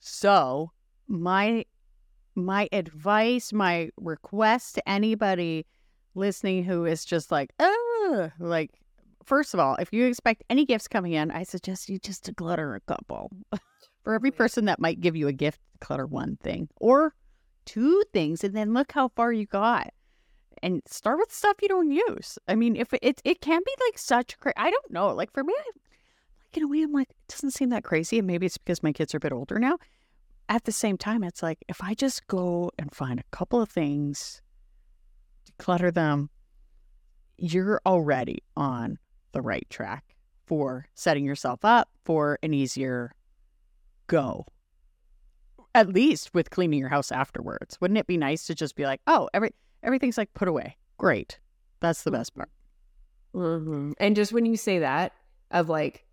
So, 0.00 0.72
my 1.08 1.64
my 2.34 2.68
advice, 2.72 3.52
my 3.52 3.90
request 3.96 4.74
to 4.74 4.88
anybody 4.88 5.66
listening 6.14 6.64
who 6.64 6.84
is 6.84 7.04
just 7.04 7.30
like, 7.30 7.52
oh, 7.58 8.30
like, 8.38 8.72
first 9.24 9.54
of 9.54 9.60
all, 9.60 9.76
if 9.76 9.92
you 9.92 10.06
expect 10.06 10.44
any 10.50 10.64
gifts 10.64 10.88
coming 10.88 11.12
in, 11.12 11.30
I 11.30 11.42
suggest 11.42 11.88
you 11.88 11.98
just 11.98 12.24
declutter 12.24 12.76
a 12.76 12.80
couple. 12.80 13.30
For 14.04 14.12
every 14.12 14.30
person 14.30 14.66
that 14.66 14.80
might 14.80 15.00
give 15.00 15.16
you 15.16 15.28
a 15.28 15.32
gift, 15.32 15.60
clutter 15.80 16.06
one 16.06 16.36
thing 16.42 16.68
or 16.76 17.14
two 17.64 18.02
things, 18.12 18.44
and 18.44 18.54
then 18.54 18.74
look 18.74 18.92
how 18.92 19.08
far 19.08 19.32
you 19.32 19.46
got 19.46 19.94
and 20.62 20.82
start 20.86 21.18
with 21.18 21.32
stuff 21.32 21.56
you 21.62 21.68
don't 21.68 21.90
use. 21.90 22.38
I 22.48 22.54
mean, 22.54 22.76
if 22.76 22.92
it 22.94 23.20
it 23.24 23.40
can 23.40 23.60
be 23.64 23.74
like 23.86 23.98
such 23.98 24.38
cra- 24.40 24.54
I 24.56 24.70
don't 24.70 24.90
know. 24.90 25.08
Like 25.14 25.32
for 25.32 25.44
me, 25.44 25.54
I, 25.56 25.64
like 25.66 26.56
in 26.56 26.62
a 26.64 26.68
way, 26.68 26.82
I'm 26.82 26.92
like 26.92 27.10
it 27.10 27.16
doesn't 27.28 27.52
seem 27.52 27.70
that 27.70 27.84
crazy, 27.84 28.18
and 28.18 28.26
maybe 28.26 28.46
it's 28.46 28.58
because 28.58 28.82
my 28.82 28.92
kids 28.92 29.14
are 29.14 29.18
a 29.18 29.20
bit 29.20 29.32
older 29.32 29.58
now. 29.58 29.78
At 30.48 30.64
the 30.64 30.72
same 30.72 30.98
time, 30.98 31.24
it's 31.24 31.42
like 31.42 31.64
if 31.68 31.82
I 31.82 31.94
just 31.94 32.26
go 32.26 32.70
and 32.78 32.94
find 32.94 33.18
a 33.18 33.24
couple 33.30 33.60
of 33.60 33.70
things, 33.70 34.42
declutter 35.58 35.92
them, 35.92 36.30
you're 37.36 37.80
already 37.86 38.42
on 38.56 38.98
the 39.34 39.42
right 39.42 39.68
track 39.68 40.16
for 40.46 40.86
setting 40.94 41.24
yourself 41.24 41.64
up 41.64 41.90
for 42.04 42.38
an 42.42 42.54
easier 42.54 43.12
go. 44.06 44.46
At 45.74 45.88
least 45.88 46.32
with 46.32 46.50
cleaning 46.50 46.78
your 46.78 46.88
house 46.88 47.12
afterwards. 47.12 47.78
Wouldn't 47.80 47.98
it 47.98 48.06
be 48.06 48.16
nice 48.16 48.46
to 48.46 48.54
just 48.54 48.76
be 48.76 48.84
like, 48.84 49.00
oh, 49.06 49.28
every 49.34 49.50
everything's 49.82 50.16
like 50.16 50.32
put 50.32 50.48
away. 50.48 50.76
Great. 50.96 51.38
That's 51.80 52.02
the 52.02 52.10
best 52.10 52.34
part. 52.34 52.48
Mm-hmm. 53.34 53.92
And 53.98 54.16
just 54.16 54.32
when 54.32 54.46
you 54.46 54.56
say 54.56 54.78
that, 54.78 55.12
of 55.50 55.68
like, 55.68 56.06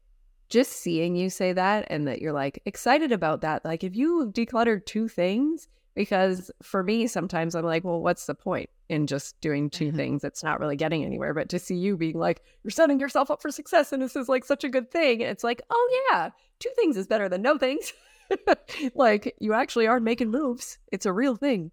just 0.50 0.74
seeing 0.74 1.16
you 1.16 1.30
say 1.30 1.54
that 1.54 1.86
and 1.90 2.08
that 2.08 2.22
you're 2.22 2.34
like 2.34 2.62
excited 2.66 3.12
about 3.12 3.42
that, 3.42 3.64
like 3.64 3.84
if 3.84 3.96
you 3.96 4.32
decluttered 4.34 4.86
two 4.86 5.08
things, 5.08 5.68
because 5.95 6.49
for 6.62 6.84
me, 6.84 7.08
sometimes 7.08 7.56
I'm 7.56 7.65
like, 7.65 7.84
well, 7.84 8.01
what's 8.01 8.25
the 8.25 8.36
point 8.36 8.69
in 8.89 9.08
just 9.08 9.39
doing 9.41 9.69
2 9.69 9.91
Mhm. 9.91 9.95
things 9.95 10.23
it's 10.23 10.43
not 10.43 10.60
really 10.60 10.75
getting 10.75 11.04
anywhere? 11.04 11.34
But 11.34 11.49
to 11.49 11.60
see 11.60 11.75
you 11.75 11.97
being 11.97 12.17
like, 12.17 12.41
you're 12.63 12.71
setting 12.71 12.99
yourself 12.99 13.30
up 13.32 13.41
for 13.41 13.51
success 13.51 13.91
and 13.91 14.01
this 14.01 14.15
is 14.15 14.30
like 14.30 14.45
such 14.45 14.63
a 14.63 14.69
good 14.69 14.91
thing, 14.91 15.21
it's 15.21 15.43
like, 15.43 15.62
oh 15.69 16.06
yeah, 16.12 16.30
two 16.60 16.71
things 16.75 16.97
is 16.97 17.08
better 17.08 17.27
than 17.30 17.41
no 17.41 17.58
things. 17.58 17.93
like 18.95 19.36
you 19.39 19.54
actually 19.54 19.88
are 19.88 19.99
making 19.99 20.32
moves. 20.32 20.77
It's 20.91 21.06
a 21.06 21.13
real 21.13 21.36
thing. 21.36 21.71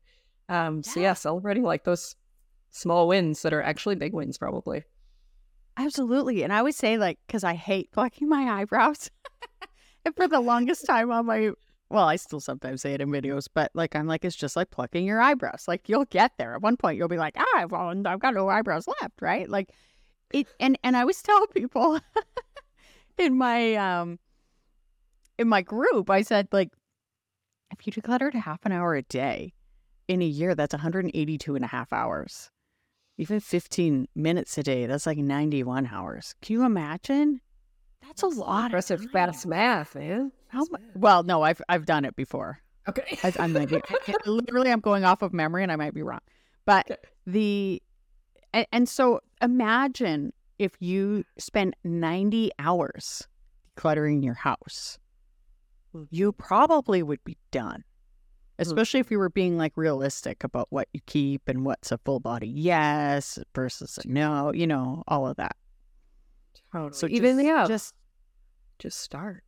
Um, 0.48 0.83
so 0.83 0.98
Yeah. 1.00 1.09
yeah, 1.09 1.14
celebrating 1.14 1.62
like 1.62 1.85
those 1.85 2.16
small 2.70 3.09
wins 3.09 3.42
that 3.42 3.52
are 3.52 3.62
actually 3.62 3.94
big 3.96 4.12
wins, 4.12 4.38
probably. 4.38 4.85
Absolutely. 5.76 6.42
And 6.42 6.52
I 6.52 6.59
always 6.59 6.76
say, 6.76 6.98
like, 6.98 7.18
because 7.26 7.44
I 7.44 7.54
hate 7.54 7.92
plucking 7.92 8.28
my 8.28 8.61
eyebrows. 8.61 9.11
and 10.04 10.14
for 10.16 10.26
the 10.26 10.40
longest 10.40 10.85
time 10.87 11.11
on 11.12 11.26
my, 11.26 11.50
well, 11.90 12.07
I 12.07 12.16
still 12.16 12.40
sometimes 12.40 12.83
say 12.83 12.94
it 12.94 13.01
in 13.01 13.11
videos, 13.11 13.48
but 13.53 13.70
like, 13.74 13.96
I'm 13.96 14.07
like, 14.07 14.24
it's 14.24 14.37
just 14.37 14.57
like 14.57 14.70
plucking 14.70 15.07
your 15.07 15.20
eyebrows. 15.20 15.64
Like, 15.66 15.88
you'll 15.88 16.05
get 16.07 16.33
there. 16.38 16.55
At 16.55 16.62
one 16.62 16.77
point, 16.77 16.98
you'll 16.98 17.09
be 17.09 17.16
like, 17.16 17.37
ah, 17.38 17.66
well, 17.68 17.92
I've 18.07 18.20
got 18.20 18.35
no 18.35 18.48
eyebrows 18.48 18.87
left, 18.87 19.20
right? 19.20 19.48
Like, 19.48 19.70
it, 20.33 20.46
and, 20.61 20.79
and 20.85 20.96
I 20.96 21.01
always 21.01 21.22
tell 21.22 21.46
people 21.48 21.98
in 23.18 23.37
my, 23.37 23.74
um, 23.74 24.18
in 25.38 25.48
my 25.48 25.62
group, 25.62 26.11
I 26.11 26.22
said, 26.22 26.48
like, 26.53 26.70
if 27.70 27.87
you 27.87 27.92
decluttered 27.92 28.35
half 28.35 28.64
an 28.64 28.72
hour 28.72 28.94
a 28.94 29.03
day 29.03 29.53
in 30.09 30.22
a 30.22 30.27
year, 30.27 30.55
that's 30.55 30.74
182 30.74 31.55
and 31.55 31.64
a 31.64 31.68
half 31.68 31.92
hours 31.92 32.51
even 33.20 33.40
15 33.40 34.07
minutes 34.14 34.57
a 34.59 34.62
day 34.62 34.87
that's 34.87 35.05
like 35.05 35.18
91 35.18 35.88
hours 35.88 36.37
can 36.40 36.55
you 36.55 36.64
imagine 36.64 37.40
that's 38.09 38.22
a 38.22 38.27
lot 38.27 38.66
Impressive 38.66 39.05
fast 39.11 39.46
math, 39.46 39.94
man. 39.94 40.33
How 40.49 40.61
mu- 40.61 40.79
well 40.95 41.23
no 41.23 41.43
i've 41.43 41.61
i've 41.69 41.87
done 41.87 42.05
it 42.05 42.17
before 42.17 42.61
Okay. 42.89 43.19
I, 43.23 43.33
i'm 43.39 43.53
like 43.53 43.71
literally 44.27 44.73
i'm 44.73 44.81
going 44.81 45.05
off 45.05 45.23
of 45.23 45.33
memory 45.33 45.63
and 45.63 45.71
i 45.71 45.77
might 45.77 45.95
be 45.95 46.03
wrong 46.03 46.21
but 46.65 46.91
Okay. 46.91 47.01
the 47.27 47.83
and, 48.53 48.67
and 48.73 48.89
so 48.89 49.21
imagine 49.43 50.33
if 50.59 50.73
you 50.81 51.25
spend 51.39 51.77
90 51.85 52.51
hours 52.59 53.29
decluttering 53.77 54.25
your 54.25 54.35
house 54.35 54.99
you 56.11 56.33
mm-hmm. 56.33 56.43
probably 56.43 57.03
would 57.03 57.23
be 57.25 57.37
done 57.51 57.81
mm-hmm. 57.81 58.63
especially 58.63 59.01
if 59.01 59.11
you 59.11 59.19
were 59.19 59.31
being 59.31 59.59
like 59.59 59.73
realistic 59.77 60.43
about 60.43 60.67
what 60.71 60.89
you 60.93 61.01
keep 61.07 61.43
and 61.47 61.65
what's 61.65 61.93
a 61.93 61.99
full 61.99 62.21
body 62.21 62.49
yes 62.49 63.39
versus 63.55 63.99
a 64.03 64.09
no 64.09 64.53
you 64.53 64.67
know 64.67 65.05
all 65.07 65.27
of 65.27 65.37
that 65.37 65.57
Totally. 66.73 66.93
so 66.93 67.07
even 67.09 67.37
just, 67.37 67.47
yeah, 67.47 67.67
just 67.67 67.95
just 68.79 69.01
start. 69.01 69.43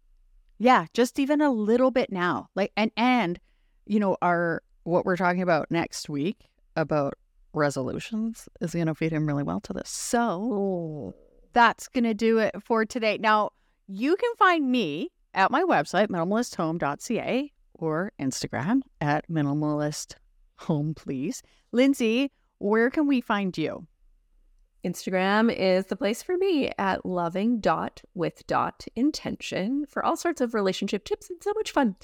Yeah 0.61 0.87
just 0.95 1.19
even 1.19 1.41
a 1.41 1.51
little 1.51 1.91
bit 1.91 2.13
now 2.13 2.49
like 2.55 2.71
and 2.77 2.93
and 2.97 3.41
you 3.87 3.99
know 3.99 4.17
our 4.23 4.63
what 4.85 5.05
we're 5.05 5.17
talking 5.17 5.43
about 5.43 5.69
next 5.71 6.09
week 6.09 6.49
about 6.77 7.15
resolutions 7.53 8.49
is 8.61 8.75
going 8.75 8.87
to 8.87 8.95
feed 8.95 9.13
in 9.13 9.27
really 9.27 9.43
well 9.43 9.61
to 9.61 9.73
this 9.73 9.91
so 9.91 11.13
that's 11.53 11.89
going 11.89 12.05
to 12.05 12.15
do 12.15 12.39
it 12.39 12.55
for 12.63 12.85
today. 12.85 13.19
Now, 13.19 13.51
you 13.87 14.17
can 14.17 14.31
find 14.39 14.71
me 14.71 15.11
at 15.35 15.51
my 15.51 15.63
website, 15.63 16.09
minimalisthome.ca, 16.09 17.53
or 17.75 18.13
Instagram 18.21 18.83
at 19.01 19.29
minimalisthome, 19.29 20.97
please. 20.97 21.43
Lindsay, 21.73 22.31
where 22.59 22.91
can 22.91 23.07
we 23.07 23.21
find 23.21 23.57
you? 23.57 23.87
Instagram 24.85 25.55
is 25.55 25.87
the 25.87 25.97
place 25.97 26.23
for 26.23 26.37
me 26.37 26.73
at 26.79 27.05
loving 27.05 27.61
dot 27.61 28.03
with 28.15 28.47
dot 28.47 28.87
intention 28.97 29.87
for 29.87 30.05
all 30.05 30.17
sorts 30.17 30.41
of 30.41 30.55
relationship 30.55 31.05
tips 31.05 31.29
and 31.31 31.43
so 31.43 31.53
much 31.55 31.71
fun. 31.71 31.97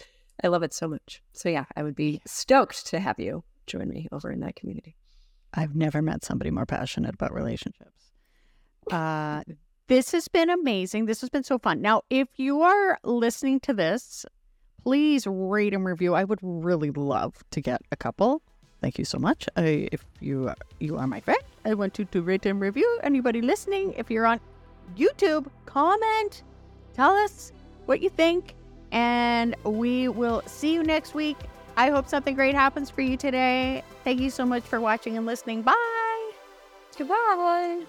I 0.44 0.48
love 0.48 0.62
it 0.62 0.74
so 0.74 0.86
much. 0.86 1.22
So 1.32 1.48
yeah, 1.48 1.64
I 1.74 1.82
would 1.82 1.94
be 1.94 2.20
stoked 2.26 2.86
to 2.88 3.00
have 3.00 3.18
you 3.18 3.42
join 3.66 3.88
me 3.88 4.08
over 4.12 4.30
in 4.30 4.40
that 4.40 4.56
community. 4.56 4.96
I've 5.54 5.74
never 5.74 6.02
met 6.02 6.24
somebody 6.24 6.50
more 6.50 6.66
passionate 6.66 7.14
about 7.14 7.32
relationships. 7.32 8.12
Uh, 8.90 9.42
this 9.88 10.12
has 10.12 10.28
been 10.28 10.50
amazing. 10.50 11.06
This 11.06 11.20
has 11.22 11.30
been 11.30 11.44
so 11.44 11.58
fun. 11.58 11.80
Now, 11.80 12.02
if 12.10 12.28
you 12.36 12.60
are 12.60 12.98
listening 13.02 13.60
to 13.60 13.72
this, 13.72 14.26
please 14.82 15.26
rate 15.26 15.72
and 15.72 15.84
review. 15.84 16.14
I 16.14 16.24
would 16.24 16.40
really 16.42 16.90
love 16.90 17.42
to 17.52 17.60
get 17.60 17.80
a 17.90 17.96
couple. 17.96 18.42
Thank 18.82 18.98
you 18.98 19.04
so 19.04 19.18
much. 19.18 19.48
I, 19.56 19.88
if 19.90 20.04
you 20.20 20.52
you 20.78 20.98
are 20.98 21.06
my 21.06 21.20
friend, 21.20 21.40
I 21.66 21.74
want 21.74 21.98
you 21.98 22.04
to 22.04 22.22
rate 22.22 22.46
and 22.46 22.60
review. 22.60 23.00
Anybody 23.02 23.42
listening, 23.42 23.92
if 23.94 24.08
you're 24.08 24.24
on 24.24 24.38
YouTube, 24.96 25.48
comment, 25.66 26.44
tell 26.94 27.10
us 27.10 27.50
what 27.86 28.00
you 28.00 28.08
think, 28.08 28.54
and 28.92 29.56
we 29.64 30.06
will 30.06 30.42
see 30.46 30.72
you 30.72 30.84
next 30.84 31.12
week. 31.12 31.36
I 31.76 31.90
hope 31.90 32.08
something 32.08 32.36
great 32.36 32.54
happens 32.54 32.88
for 32.88 33.00
you 33.00 33.16
today. 33.16 33.82
Thank 34.04 34.20
you 34.20 34.30
so 34.30 34.46
much 34.46 34.62
for 34.62 34.80
watching 34.80 35.16
and 35.16 35.26
listening. 35.26 35.62
Bye. 35.62 36.32
Goodbye. 36.96 37.84